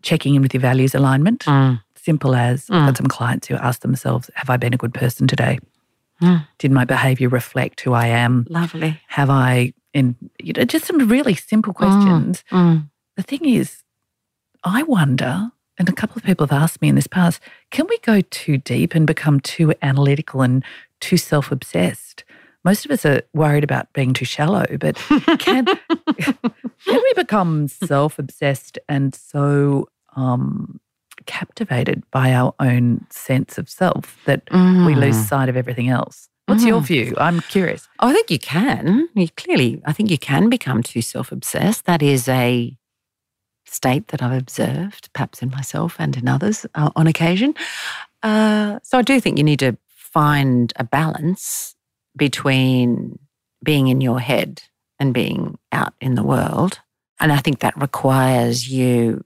checking 0.00 0.34
in 0.34 0.40
with 0.40 0.54
your 0.54 0.62
values 0.62 0.94
alignment. 0.94 1.44
Mm 1.44 1.80
simple 1.98 2.34
as 2.34 2.66
mm. 2.66 2.74
I've 2.74 2.86
got 2.88 2.96
some 2.96 3.06
clients 3.06 3.48
who 3.48 3.54
ask 3.56 3.80
themselves, 3.80 4.30
Have 4.34 4.50
I 4.50 4.56
been 4.56 4.74
a 4.74 4.78
good 4.78 4.94
person 4.94 5.26
today? 5.26 5.58
Mm. 6.22 6.46
Did 6.58 6.72
my 6.72 6.84
behavior 6.84 7.28
reflect 7.28 7.80
who 7.80 7.92
I 7.92 8.06
am? 8.06 8.46
Lovely. 8.48 9.00
Have 9.08 9.30
I, 9.30 9.72
in 9.94 10.16
you 10.38 10.52
know, 10.52 10.64
just 10.64 10.86
some 10.86 11.08
really 11.08 11.34
simple 11.34 11.72
mm. 11.72 11.76
questions. 11.76 12.44
Mm. 12.50 12.88
The 13.16 13.22
thing 13.22 13.44
is, 13.44 13.82
I 14.64 14.82
wonder, 14.82 15.50
and 15.78 15.88
a 15.88 15.92
couple 15.92 16.16
of 16.16 16.24
people 16.24 16.46
have 16.46 16.62
asked 16.62 16.82
me 16.82 16.88
in 16.88 16.94
this 16.94 17.06
past, 17.06 17.40
can 17.70 17.86
we 17.88 17.98
go 17.98 18.20
too 18.20 18.58
deep 18.58 18.94
and 18.94 19.06
become 19.06 19.40
too 19.40 19.74
analytical 19.82 20.42
and 20.42 20.64
too 21.00 21.16
self 21.16 21.52
obsessed? 21.52 22.24
Most 22.64 22.84
of 22.84 22.90
us 22.90 23.06
are 23.06 23.22
worried 23.32 23.64
about 23.64 23.92
being 23.92 24.12
too 24.12 24.24
shallow, 24.24 24.66
but 24.78 24.96
can, 25.38 25.64
can 26.18 26.36
we 26.84 27.12
become 27.14 27.68
self 27.68 28.18
obsessed 28.18 28.78
and 28.88 29.14
so 29.14 29.88
um, 30.16 30.80
captivated 31.28 32.02
by 32.10 32.32
our 32.32 32.54
own 32.58 33.06
sense 33.10 33.58
of 33.58 33.68
self 33.68 34.18
that 34.24 34.44
mm. 34.46 34.86
we 34.86 34.96
lose 34.96 35.16
mm. 35.16 35.28
sight 35.28 35.48
of 35.48 35.56
everything 35.56 35.88
else. 35.88 36.28
What's 36.46 36.64
mm. 36.64 36.68
your 36.68 36.80
view? 36.80 37.14
I'm 37.18 37.40
curious. 37.42 37.86
Oh, 38.00 38.08
I 38.08 38.12
think 38.14 38.30
you 38.30 38.38
can. 38.38 39.08
You 39.14 39.28
clearly, 39.36 39.80
I 39.84 39.92
think 39.92 40.10
you 40.10 40.18
can 40.18 40.48
become 40.48 40.82
too 40.82 41.02
self 41.02 41.30
obsessed. 41.30 41.84
That 41.84 42.02
is 42.02 42.26
a 42.28 42.76
state 43.66 44.08
that 44.08 44.22
I've 44.22 44.40
observed, 44.40 45.10
perhaps 45.12 45.42
in 45.42 45.50
myself 45.50 45.96
and 45.98 46.16
in 46.16 46.26
others 46.26 46.66
uh, 46.74 46.90
on 46.96 47.06
occasion. 47.06 47.54
Uh, 48.22 48.78
so 48.82 48.98
I 48.98 49.02
do 49.02 49.20
think 49.20 49.36
you 49.36 49.44
need 49.44 49.58
to 49.58 49.76
find 49.94 50.72
a 50.76 50.84
balance 50.84 51.76
between 52.16 53.18
being 53.62 53.88
in 53.88 54.00
your 54.00 54.18
head 54.18 54.62
and 54.98 55.12
being 55.12 55.58
out 55.70 55.92
in 56.00 56.14
the 56.14 56.24
world. 56.24 56.80
And 57.20 57.30
I 57.30 57.38
think 57.38 57.58
that 57.58 57.80
requires 57.80 58.68
you 58.70 59.24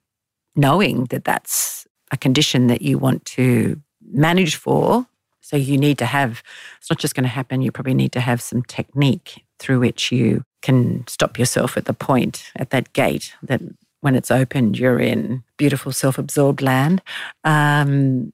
knowing 0.57 1.05
that 1.07 1.25
that's 1.25 1.87
a 2.13 2.17
condition 2.17 2.69
that 2.69 2.83
you 2.83 2.99
want 2.99 3.25
to 3.25 3.81
manage 4.13 4.57
for. 4.57 5.07
So 5.41 5.57
you 5.57 5.77
need 5.77 5.99
to 5.99 6.07
have, 6.07 6.43
it's 6.79 6.89
not 6.89 7.01
just 7.01 7.15
going 7.15 7.25
to 7.25 7.29
happen, 7.29 7.63
you 7.63 7.73
probably 7.73 7.95
need 7.95 8.13
to 8.13 8.21
have 8.21 8.41
some 8.41 8.63
technique 8.63 9.45
through 9.59 9.81
which 9.81 10.13
you 10.13 10.45
can 10.61 11.05
stop 11.09 11.39
yourself 11.39 11.77
at 11.77 11.87
the 11.87 11.95
point, 11.95 12.53
at 12.57 12.71
that 12.71 12.93
gate 12.93 13.35
that 13.43 13.61
when 14.01 14.15
it's 14.15 14.31
opened, 14.31 14.79
you're 14.79 14.99
in 14.99 15.43
beautiful 15.57 15.93
self 15.93 16.19
absorbed 16.19 16.61
land. 16.61 17.03
Um, 17.45 18.33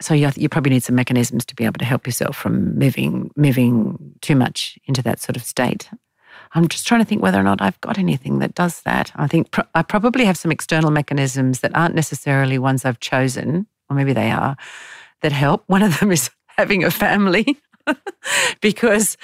so 0.00 0.12
you, 0.12 0.30
you 0.36 0.48
probably 0.48 0.70
need 0.70 0.82
some 0.82 0.96
mechanisms 0.96 1.44
to 1.46 1.54
be 1.54 1.64
able 1.64 1.78
to 1.78 1.84
help 1.84 2.06
yourself 2.06 2.36
from 2.36 2.76
moving 2.78 3.30
moving 3.36 4.14
too 4.20 4.34
much 4.34 4.78
into 4.86 5.02
that 5.02 5.20
sort 5.20 5.36
of 5.36 5.44
state. 5.44 5.88
I'm 6.54 6.68
just 6.68 6.86
trying 6.86 7.00
to 7.00 7.04
think 7.04 7.20
whether 7.20 7.38
or 7.38 7.42
not 7.42 7.60
I've 7.60 7.80
got 7.80 7.98
anything 7.98 8.38
that 8.38 8.54
does 8.54 8.80
that. 8.82 9.10
I 9.16 9.26
think 9.26 9.54
I 9.74 9.82
probably 9.82 10.24
have 10.24 10.36
some 10.36 10.52
external 10.52 10.90
mechanisms 10.90 11.60
that 11.60 11.74
aren't 11.76 11.96
necessarily 11.96 12.58
ones 12.58 12.84
I've 12.84 13.00
chosen, 13.00 13.66
or 13.90 13.96
maybe 13.96 14.12
they 14.12 14.30
are, 14.30 14.56
that 15.22 15.32
help. 15.32 15.64
One 15.66 15.82
of 15.82 15.98
them 15.98 16.12
is 16.12 16.30
having 16.46 16.84
a 16.84 16.90
family 16.90 17.58
because 18.60 19.16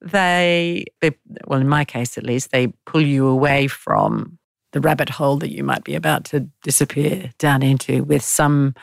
they, 0.00 0.86
they, 1.02 1.10
well, 1.46 1.60
in 1.60 1.68
my 1.68 1.84
case 1.84 2.16
at 2.16 2.24
least, 2.24 2.50
they 2.50 2.68
pull 2.86 3.02
you 3.02 3.26
away 3.26 3.66
from 3.66 4.38
the 4.72 4.80
rabbit 4.80 5.10
hole 5.10 5.36
that 5.36 5.50
you 5.50 5.62
might 5.62 5.84
be 5.84 5.94
about 5.94 6.24
to 6.24 6.48
disappear 6.62 7.30
down 7.38 7.62
into 7.62 8.04
with 8.04 8.22
some 8.22 8.74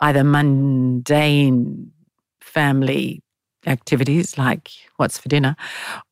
either 0.00 0.24
mundane 0.24 1.90
family 2.40 3.22
activities 3.66 4.36
like 4.38 4.70
what's 4.96 5.18
for 5.18 5.28
dinner 5.28 5.56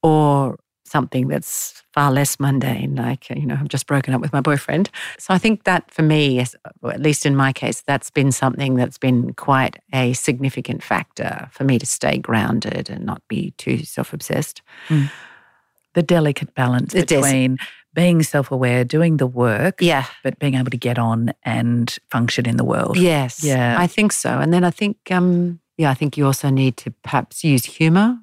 or 0.02 0.56
something 0.84 1.28
that's 1.28 1.82
far 1.92 2.10
less 2.12 2.38
mundane, 2.38 2.94
like, 2.94 3.30
you 3.30 3.46
know, 3.46 3.56
I've 3.58 3.68
just 3.68 3.86
broken 3.86 4.14
up 4.14 4.20
with 4.20 4.32
my 4.32 4.40
boyfriend. 4.40 4.90
So 5.18 5.32
I 5.32 5.38
think 5.38 5.64
that 5.64 5.90
for 5.90 6.02
me, 6.02 6.40
at 6.40 7.00
least 7.00 7.24
in 7.24 7.36
my 7.36 7.52
case, 7.52 7.82
that's 7.86 8.10
been 8.10 8.32
something 8.32 8.74
that's 8.74 8.98
been 8.98 9.32
quite 9.34 9.78
a 9.92 10.12
significant 10.12 10.82
factor 10.82 11.48
for 11.52 11.64
me 11.64 11.78
to 11.78 11.86
stay 11.86 12.18
grounded 12.18 12.90
and 12.90 13.04
not 13.04 13.22
be 13.28 13.52
too 13.52 13.84
self 13.84 14.12
obsessed. 14.12 14.62
Mm. 14.88 15.10
The 15.94 16.02
delicate 16.02 16.54
balance 16.54 16.94
it 16.94 17.08
between 17.08 17.52
is. 17.54 17.58
being 17.94 18.22
self 18.22 18.50
aware, 18.50 18.84
doing 18.84 19.18
the 19.18 19.26
work, 19.26 19.80
yeah, 19.80 20.06
but 20.24 20.38
being 20.40 20.54
able 20.54 20.70
to 20.70 20.76
get 20.76 20.98
on 20.98 21.32
and 21.44 21.96
function 22.10 22.46
in 22.48 22.56
the 22.56 22.64
world. 22.64 22.96
Yes. 22.96 23.44
Yeah. 23.44 23.76
I 23.78 23.86
think 23.86 24.12
so. 24.12 24.30
And 24.30 24.52
then 24.52 24.64
I 24.64 24.70
think, 24.70 24.96
um, 25.10 25.60
yeah, 25.78 25.90
I 25.90 25.94
think 25.94 26.16
you 26.16 26.26
also 26.26 26.50
need 26.50 26.76
to 26.78 26.90
perhaps 27.02 27.44
use 27.44 27.64
humor. 27.64 28.18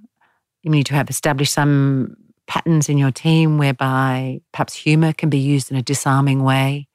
You 0.64 0.70
need 0.70 0.86
to 0.88 0.94
have 0.96 1.10
established 1.10 1.54
some 1.54 2.18
patterns 2.52 2.90
in 2.90 2.98
your 2.98 3.12
team 3.12 3.58
whereby 3.58 4.42
perhaps 4.52 4.74
humor 4.74 5.14
can 5.14 5.30
be 5.30 5.38
used 5.38 5.72
in 5.72 5.78
a 5.78 5.82
disarming 5.82 6.44
way 6.44 6.86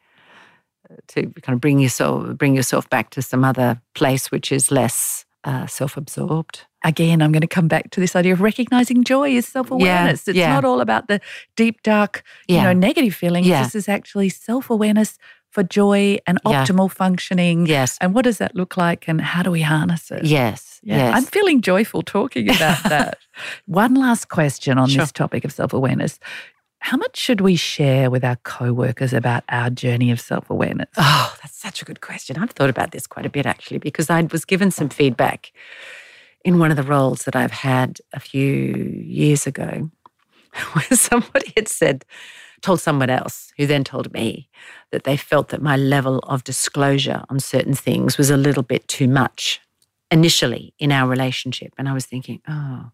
uh, 0.90 0.96
to 1.08 1.22
kind 1.40 1.54
of 1.54 1.62
bring 1.62 1.78
yourself 1.78 2.36
bring 2.36 2.54
yourself 2.54 2.90
back 2.90 3.08
to 3.08 3.22
some 3.22 3.42
other 3.42 3.80
place 3.94 4.30
which 4.30 4.52
is 4.52 4.70
less 4.70 5.24
uh, 5.44 5.66
self-absorbed. 5.66 6.66
Again, 6.84 7.22
I'm 7.22 7.32
going 7.32 7.40
to 7.40 7.46
come 7.46 7.68
back 7.68 7.90
to 7.92 8.00
this 8.00 8.14
idea 8.14 8.34
of 8.34 8.42
recognizing 8.42 9.02
joy 9.02 9.30
is 9.30 9.46
self-awareness. 9.46 10.26
Yeah, 10.26 10.30
it's 10.30 10.36
yeah. 10.36 10.52
not 10.52 10.64
all 10.66 10.80
about 10.82 11.08
the 11.08 11.20
deep, 11.56 11.82
dark, 11.82 12.22
yeah. 12.48 12.56
you 12.56 12.62
know, 12.64 12.72
negative 12.74 13.14
feelings. 13.14 13.46
This 13.46 13.74
is 13.74 13.88
actually 13.88 14.28
self-awareness 14.28 15.16
for 15.56 15.62
joy 15.62 16.18
and 16.26 16.38
optimal 16.44 16.90
functioning. 16.90 17.64
Yes. 17.64 17.96
And 18.02 18.12
what 18.12 18.24
does 18.24 18.36
that 18.36 18.54
look 18.54 18.76
like 18.76 19.08
and 19.08 19.22
how 19.22 19.42
do 19.42 19.50
we 19.50 19.62
harness 19.62 20.10
it? 20.10 20.22
Yes. 20.22 20.80
Yeah. 20.82 20.98
Yes. 20.98 21.16
I'm 21.16 21.24
feeling 21.24 21.62
joyful 21.62 22.02
talking 22.02 22.50
about 22.50 22.82
that. 22.90 23.16
One 23.64 23.94
last 23.94 24.28
question 24.28 24.76
on 24.76 24.90
sure. 24.90 25.00
this 25.00 25.12
topic 25.12 25.46
of 25.46 25.52
self-awareness. 25.52 26.20
How 26.80 26.98
much 26.98 27.16
should 27.16 27.40
we 27.40 27.56
share 27.56 28.10
with 28.10 28.22
our 28.22 28.36
co-workers 28.44 29.14
about 29.14 29.44
our 29.48 29.70
journey 29.70 30.10
of 30.10 30.20
self-awareness? 30.20 30.90
Oh, 30.98 31.34
that's 31.42 31.56
such 31.56 31.80
a 31.80 31.86
good 31.86 32.02
question. 32.02 32.36
I've 32.36 32.50
thought 32.50 32.68
about 32.68 32.90
this 32.90 33.06
quite 33.06 33.24
a 33.24 33.30
bit 33.30 33.46
actually 33.46 33.78
because 33.78 34.10
I 34.10 34.20
was 34.30 34.44
given 34.44 34.70
some 34.70 34.90
feedback 34.90 35.52
in 36.44 36.58
one 36.58 36.70
of 36.70 36.76
the 36.76 36.82
roles 36.82 37.22
that 37.22 37.34
I've 37.34 37.50
had 37.50 37.98
a 38.12 38.20
few 38.20 38.74
years 39.06 39.46
ago 39.46 39.90
where 40.74 40.98
somebody 40.98 41.50
had 41.56 41.68
said 41.68 42.04
told 42.62 42.80
someone 42.80 43.10
else 43.10 43.52
who 43.56 43.66
then 43.66 43.84
told 43.84 44.12
me 44.12 44.48
that 44.90 45.04
they 45.04 45.16
felt 45.16 45.48
that 45.48 45.62
my 45.62 45.76
level 45.76 46.18
of 46.20 46.44
disclosure 46.44 47.22
on 47.28 47.40
certain 47.40 47.74
things 47.74 48.18
was 48.18 48.30
a 48.30 48.36
little 48.36 48.62
bit 48.62 48.86
too 48.88 49.08
much. 49.08 49.60
initially 50.10 50.72
in 50.78 50.92
our 50.92 51.08
relationship. 51.08 51.72
And 51.78 51.88
I 51.88 51.92
was 51.92 52.06
thinking, 52.06 52.40
oh, 52.48 52.90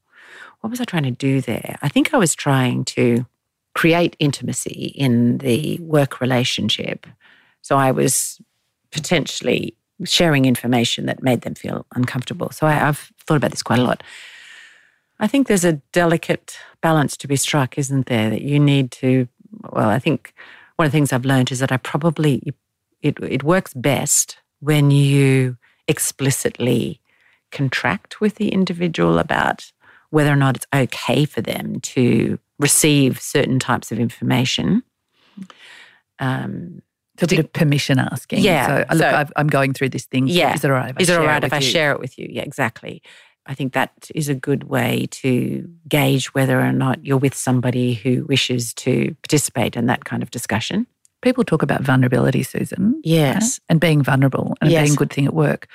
what 0.60 0.70
was 0.70 0.80
I 0.80 0.84
trying 0.84 1.02
to 1.04 1.10
do 1.10 1.40
there? 1.40 1.76
I 1.82 1.88
think 1.88 2.14
I 2.14 2.16
was 2.18 2.34
trying 2.34 2.84
to 2.86 3.26
create 3.74 4.16
intimacy 4.18 4.92
in 4.96 5.38
the 5.38 5.78
work 5.80 6.20
relationship. 6.20 7.06
So 7.62 7.76
I 7.76 7.90
was 7.90 8.40
potentially 8.90 9.74
sharing 10.04 10.44
information 10.44 11.06
that 11.06 11.22
made 11.22 11.42
them 11.42 11.54
feel 11.54 11.86
uncomfortable. 11.94 12.50
So 12.50 12.66
I, 12.66 12.72
have 12.72 13.10
thought 13.26 13.36
about 13.36 13.50
this 13.50 13.62
quite 13.62 13.78
a 13.78 13.84
lot. 13.84 14.02
I 15.20 15.26
think 15.28 15.46
there's 15.46 15.64
a 15.64 15.74
delicate 15.92 16.58
balance 16.80 17.16
to 17.18 17.28
be 17.28 17.36
struck, 17.36 17.78
isn't 17.78 18.06
there? 18.06 18.28
That 18.30 18.42
you 18.42 18.58
need 18.58 18.90
to, 18.92 19.28
well, 19.70 19.88
I 19.88 19.98
think 19.98 20.34
one 20.76 20.86
of 20.86 20.92
the 20.92 20.96
things 20.96 21.12
I've 21.12 21.24
learned 21.24 21.52
is 21.52 21.58
that 21.60 21.72
I 21.72 21.76
probably, 21.76 22.54
it, 23.00 23.18
it 23.20 23.42
works 23.42 23.74
best 23.74 24.38
when 24.60 24.90
you 24.90 25.56
explicitly 25.88 27.00
contract 27.50 28.20
with 28.20 28.36
the 28.36 28.48
individual 28.48 29.18
about 29.18 29.72
whether 30.10 30.30
or 30.30 30.36
not 30.36 30.56
it's 30.56 30.66
okay 30.74 31.24
for 31.24 31.40
them 31.40 31.80
to 31.80 32.38
receive 32.58 33.20
certain 33.20 33.58
types 33.58 33.92
of 33.92 33.98
information. 33.98 34.82
Um, 36.18 36.82
a 37.20 37.26
bit 37.26 37.38
of 37.38 37.52
permission 37.52 37.98
asking. 37.98 38.40
Yeah. 38.40 38.66
So, 38.66 38.94
look, 38.94 39.02
so, 39.02 39.24
i 39.36 39.40
am 39.40 39.46
going 39.46 39.72
through 39.72 39.90
this 39.90 40.06
thing. 40.06 40.26
Yeah. 40.26 40.54
Is 40.54 40.64
it 40.64 40.70
all 40.70 40.76
right 40.76 40.90
if 40.90 40.98
I 40.98 41.02
is 41.02 41.08
it 41.08 41.18
all 41.18 41.26
right 41.26 41.44
if 41.44 41.52
I 41.52 41.60
share 41.60 41.92
it 41.92 42.00
with 42.00 42.18
you? 42.18 42.26
Yeah, 42.28 42.42
exactly. 42.42 43.02
I 43.46 43.54
think 43.54 43.72
that 43.72 44.10
is 44.14 44.28
a 44.28 44.34
good 44.34 44.64
way 44.64 45.06
to 45.10 45.68
gauge 45.88 46.32
whether 46.34 46.60
or 46.60 46.72
not 46.72 47.04
you're 47.04 47.16
with 47.16 47.34
somebody 47.34 47.94
who 47.94 48.24
wishes 48.26 48.72
to 48.74 49.16
participate 49.22 49.76
in 49.76 49.86
that 49.86 50.04
kind 50.04 50.22
of 50.22 50.30
discussion. 50.30 50.86
People 51.22 51.44
talk 51.44 51.62
about 51.62 51.82
vulnerability, 51.82 52.42
Susan. 52.42 53.00
Yes. 53.04 53.60
and 53.68 53.80
being 53.80 54.02
vulnerable 54.02 54.54
and 54.60 54.70
yes. 54.70 54.82
being 54.82 54.94
a 54.94 54.96
good 54.96 55.12
thing 55.12 55.26
at 55.26 55.34
work. 55.34 55.68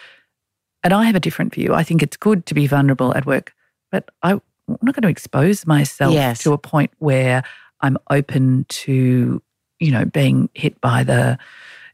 And 0.83 0.93
I 0.93 1.05
have 1.05 1.15
a 1.15 1.19
different 1.19 1.53
view. 1.53 1.73
I 1.73 1.83
think 1.83 2.01
it's 2.01 2.17
good 2.17 2.45
to 2.45 2.53
be 2.53 2.67
vulnerable 2.67 3.15
at 3.15 3.25
work, 3.25 3.53
but 3.91 4.09
I'm 4.23 4.41
not 4.81 4.95
going 4.95 5.03
to 5.03 5.09
expose 5.09 5.65
myself 5.65 6.13
yes. 6.13 6.39
to 6.43 6.53
a 6.53 6.57
point 6.57 6.91
where 6.99 7.43
I'm 7.81 7.97
open 8.09 8.65
to, 8.69 9.41
you 9.79 9.91
know, 9.91 10.05
being 10.05 10.49
hit 10.53 10.79
by 10.81 11.03
the 11.03 11.37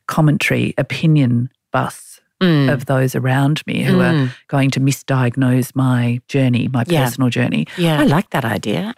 commentary 0.07 0.73
opinion 0.77 1.49
bus 1.71 2.12
mm. 2.43 2.73
of 2.73 2.85
those 2.85 3.15
around 3.15 3.65
me 3.65 3.83
who 3.83 3.97
mm. 3.97 4.27
are 4.27 4.35
going 4.47 4.69
to 4.71 4.79
misdiagnose 4.79 5.75
my 5.75 6.19
journey, 6.27 6.67
my 6.67 6.83
yeah. 6.87 7.05
personal 7.05 7.29
journey. 7.29 7.67
Yeah. 7.77 7.99
I 7.99 8.03
like 8.05 8.29
that 8.31 8.45
idea. 8.45 8.93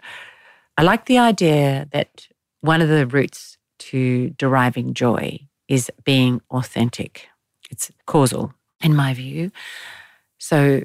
I 0.76 0.82
like 0.82 1.06
the 1.06 1.18
idea 1.18 1.88
that 1.92 2.28
one 2.60 2.82
of 2.82 2.88
the 2.88 3.06
routes 3.06 3.58
to 3.78 4.30
deriving 4.30 4.94
joy 4.94 5.40
is 5.68 5.90
being 6.04 6.40
authentic. 6.50 7.28
It's 7.70 7.90
causal, 8.06 8.52
in 8.80 8.94
my 8.94 9.14
view. 9.14 9.50
So 10.38 10.82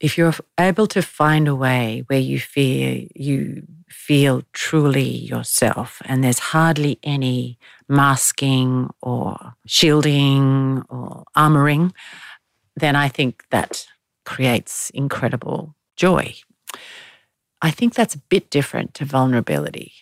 if 0.00 0.16
you're 0.16 0.34
able 0.58 0.86
to 0.86 1.02
find 1.02 1.46
a 1.46 1.54
way 1.54 2.04
where 2.06 2.18
you 2.18 2.40
feel 2.40 3.06
you 3.14 3.62
feel 3.88 4.42
truly 4.52 5.08
yourself 5.08 6.00
and 6.04 6.22
there's 6.22 6.38
hardly 6.38 6.98
any 7.02 7.58
masking 7.88 8.88
or 9.02 9.54
shielding 9.66 10.82
or 10.88 11.24
armoring 11.36 11.92
then 12.76 12.94
i 12.96 13.08
think 13.08 13.44
that 13.50 13.86
creates 14.24 14.90
incredible 14.90 15.74
joy. 15.96 16.34
I 17.60 17.70
think 17.70 17.94
that's 17.94 18.14
a 18.14 18.24
bit 18.30 18.48
different 18.48 18.94
to 18.94 19.04
vulnerability. 19.04 19.92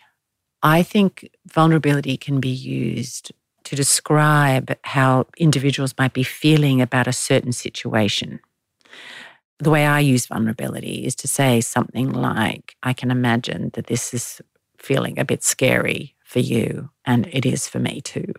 I 0.62 0.82
think 0.82 1.30
vulnerability 1.46 2.16
can 2.16 2.38
be 2.38 2.50
used 2.50 3.32
to 3.64 3.74
describe 3.74 4.76
how 4.84 5.26
individuals 5.38 5.94
might 5.98 6.12
be 6.12 6.22
feeling 6.22 6.80
about 6.80 7.08
a 7.08 7.12
certain 7.12 7.52
situation 7.52 8.40
the 9.58 9.70
way 9.70 9.86
I 9.86 10.00
use 10.00 10.26
vulnerability 10.26 11.04
is 11.04 11.14
to 11.16 11.28
say 11.28 11.60
something 11.60 12.12
like, 12.12 12.76
I 12.82 12.92
can 12.92 13.10
imagine 13.10 13.70
that 13.74 13.86
this 13.86 14.14
is 14.14 14.40
feeling 14.78 15.18
a 15.18 15.24
bit 15.24 15.42
scary 15.42 16.14
for 16.24 16.38
you, 16.38 16.90
and 17.04 17.26
it 17.32 17.44
is 17.44 17.68
for 17.68 17.78
me 17.78 18.00
too. 18.00 18.32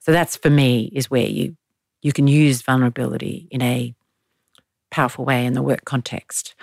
So 0.00 0.12
that's 0.12 0.36
for 0.36 0.50
me 0.50 0.90
is 0.94 1.10
where 1.10 1.26
you 1.26 1.56
you 2.02 2.12
can 2.12 2.28
use 2.28 2.62
vulnerability 2.62 3.48
in 3.50 3.62
a 3.62 3.94
powerful 4.90 5.24
way 5.24 5.44
in 5.44 5.54
the 5.54 5.62
work 5.62 5.84
context. 5.84 6.54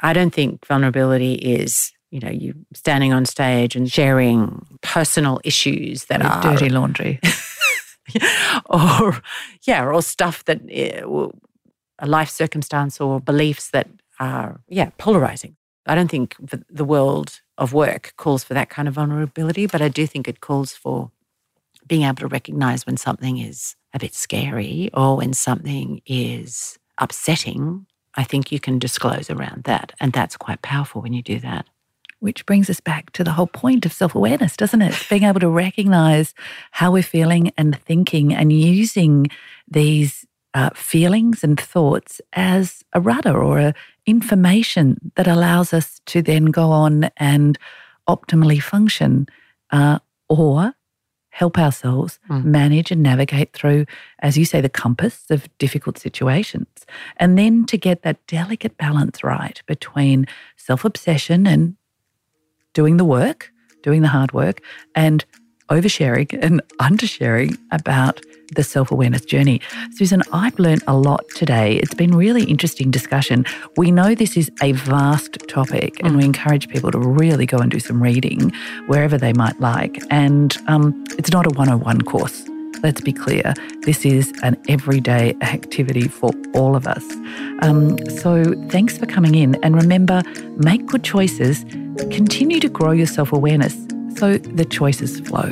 I 0.00 0.12
don't 0.12 0.34
think 0.34 0.66
vulnerability 0.66 1.34
is, 1.34 1.92
you 2.10 2.20
know, 2.20 2.30
you 2.30 2.54
standing 2.74 3.12
on 3.12 3.24
stage 3.24 3.76
and 3.76 3.90
sharing 3.90 4.66
personal 4.80 5.40
issues 5.44 6.06
that 6.06 6.22
are 6.22 6.42
dirty 6.42 6.68
laundry. 6.68 7.20
or 8.66 9.20
yeah, 9.62 9.84
or 9.84 10.02
stuff 10.02 10.44
that 10.44 10.60
eh, 10.68 11.02
a 11.98 12.06
life 12.06 12.30
circumstance 12.30 13.00
or 13.00 13.20
beliefs 13.20 13.70
that 13.70 13.88
are, 14.20 14.60
yeah, 14.68 14.90
polarizing. 14.98 15.56
I 15.86 15.94
don't 15.94 16.10
think 16.10 16.36
the 16.70 16.84
world 16.84 17.40
of 17.58 17.72
work 17.72 18.14
calls 18.16 18.42
for 18.42 18.54
that 18.54 18.70
kind 18.70 18.88
of 18.88 18.94
vulnerability, 18.94 19.66
but 19.66 19.82
I 19.82 19.88
do 19.88 20.06
think 20.06 20.26
it 20.26 20.40
calls 20.40 20.72
for 20.72 21.10
being 21.86 22.02
able 22.02 22.16
to 22.16 22.26
recognize 22.26 22.86
when 22.86 22.96
something 22.96 23.38
is 23.38 23.76
a 23.92 23.98
bit 23.98 24.14
scary 24.14 24.90
or 24.94 25.18
when 25.18 25.32
something 25.34 26.00
is 26.06 26.78
upsetting. 26.98 27.86
I 28.14 28.24
think 28.24 28.50
you 28.50 28.60
can 28.60 28.78
disclose 28.78 29.28
around 29.28 29.64
that. 29.64 29.92
And 30.00 30.12
that's 30.12 30.36
quite 30.36 30.62
powerful 30.62 31.02
when 31.02 31.12
you 31.12 31.22
do 31.22 31.38
that. 31.40 31.66
Which 32.20 32.46
brings 32.46 32.70
us 32.70 32.80
back 32.80 33.10
to 33.12 33.24
the 33.24 33.32
whole 33.32 33.46
point 33.46 33.84
of 33.84 33.92
self 33.92 34.14
awareness, 34.14 34.56
doesn't 34.56 34.80
it? 34.80 34.94
Being 35.10 35.24
able 35.24 35.40
to 35.40 35.50
recognize 35.50 36.32
how 36.70 36.92
we're 36.92 37.02
feeling 37.02 37.52
and 37.58 37.78
thinking 37.82 38.32
and 38.32 38.50
using 38.52 39.26
these 39.68 40.24
uh, 40.54 40.70
feelings 40.74 41.44
and 41.44 41.60
thoughts 41.60 42.20
as 42.32 42.84
a 42.92 43.00
rudder 43.00 43.42
or 43.42 43.58
a 43.58 43.74
information 44.06 45.12
that 45.16 45.26
allows 45.26 45.72
us 45.72 46.00
to 46.06 46.22
then 46.22 46.46
go 46.46 46.70
on 46.70 47.10
and 47.16 47.58
optimally 48.08 48.62
function 48.62 49.26
uh, 49.70 49.98
or 50.28 50.72
help 51.30 51.58
ourselves 51.58 52.20
mm. 52.30 52.44
manage 52.44 52.92
and 52.92 53.02
navigate 53.02 53.52
through, 53.52 53.84
as 54.20 54.38
you 54.38 54.44
say, 54.44 54.60
the 54.60 54.68
compass 54.68 55.24
of 55.30 55.48
difficult 55.58 55.98
situations. 55.98 56.68
And 57.16 57.36
then 57.36 57.66
to 57.66 57.76
get 57.76 58.02
that 58.02 58.24
delicate 58.28 58.76
balance 58.76 59.24
right 59.24 59.60
between 59.66 60.26
self 60.56 60.84
obsession 60.84 61.46
and 61.46 61.76
doing 62.72 62.98
the 62.98 63.04
work, 63.04 63.50
doing 63.82 64.02
the 64.02 64.08
hard 64.08 64.32
work, 64.32 64.60
and 64.94 65.24
oversharing 65.70 66.38
and 66.40 66.62
undersharing 66.80 67.58
about 67.72 68.20
the 68.54 68.62
self 68.62 68.90
awareness 68.90 69.24
journey. 69.24 69.60
Susan, 69.92 70.22
I've 70.32 70.58
learned 70.58 70.82
a 70.86 70.96
lot 70.96 71.28
today. 71.30 71.76
It's 71.76 71.94
been 71.94 72.16
really 72.16 72.44
interesting 72.44 72.90
discussion. 72.90 73.44
We 73.76 73.90
know 73.90 74.14
this 74.14 74.36
is 74.36 74.50
a 74.62 74.72
vast 74.72 75.38
topic, 75.48 76.00
and 76.02 76.16
we 76.16 76.22
mm. 76.22 76.26
encourage 76.26 76.68
people 76.68 76.90
to 76.90 76.98
really 76.98 77.46
go 77.46 77.58
and 77.58 77.70
do 77.70 77.80
some 77.80 78.02
reading 78.02 78.52
wherever 78.86 79.18
they 79.18 79.32
might 79.32 79.58
like. 79.60 79.98
And 80.10 80.56
um, 80.66 81.04
it's 81.18 81.30
not 81.30 81.46
a 81.46 81.50
101 81.50 82.02
course. 82.02 82.44
Let's 82.82 83.00
be 83.00 83.12
clear, 83.12 83.54
this 83.82 84.04
is 84.04 84.32
an 84.42 84.60
everyday 84.68 85.34
activity 85.40 86.08
for 86.08 86.32
all 86.52 86.76
of 86.76 86.86
us. 86.86 87.04
Um, 87.62 87.98
so, 88.10 88.54
thanks 88.68 88.98
for 88.98 89.06
coming 89.06 89.34
in. 89.34 89.54
And 89.62 89.74
remember, 89.74 90.22
make 90.56 90.84
good 90.86 91.02
choices, 91.02 91.64
continue 92.10 92.60
to 92.60 92.68
grow 92.68 92.90
your 92.90 93.06
self 93.06 93.32
awareness 93.32 93.74
so 94.16 94.38
the 94.38 94.64
choices 94.64 95.20
flow. 95.20 95.50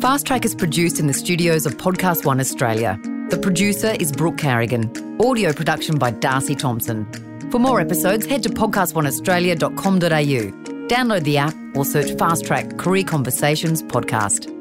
Fast 0.00 0.26
Track 0.26 0.44
is 0.44 0.54
produced 0.54 1.00
in 1.00 1.06
the 1.06 1.14
studios 1.14 1.64
of 1.64 1.78
Podcast 1.78 2.26
One 2.26 2.38
Australia. 2.38 2.98
The 3.30 3.38
producer 3.38 3.96
is 3.98 4.12
Brooke 4.12 4.36
Carrigan. 4.36 4.90
Audio 5.20 5.52
production 5.52 5.98
by 5.98 6.10
Darcy 6.10 6.54
Thompson. 6.54 7.06
For 7.50 7.58
more 7.58 7.80
episodes, 7.80 8.26
head 8.26 8.42
to 8.42 8.50
podcastoneaustralia.com.au. 8.50 10.88
Download 10.88 11.24
the 11.24 11.38
app 11.38 11.54
or 11.74 11.84
search 11.84 12.16
Fast 12.18 12.44
Track 12.44 12.76
Career 12.76 13.04
Conversations 13.04 13.82
Podcast. 13.82 14.55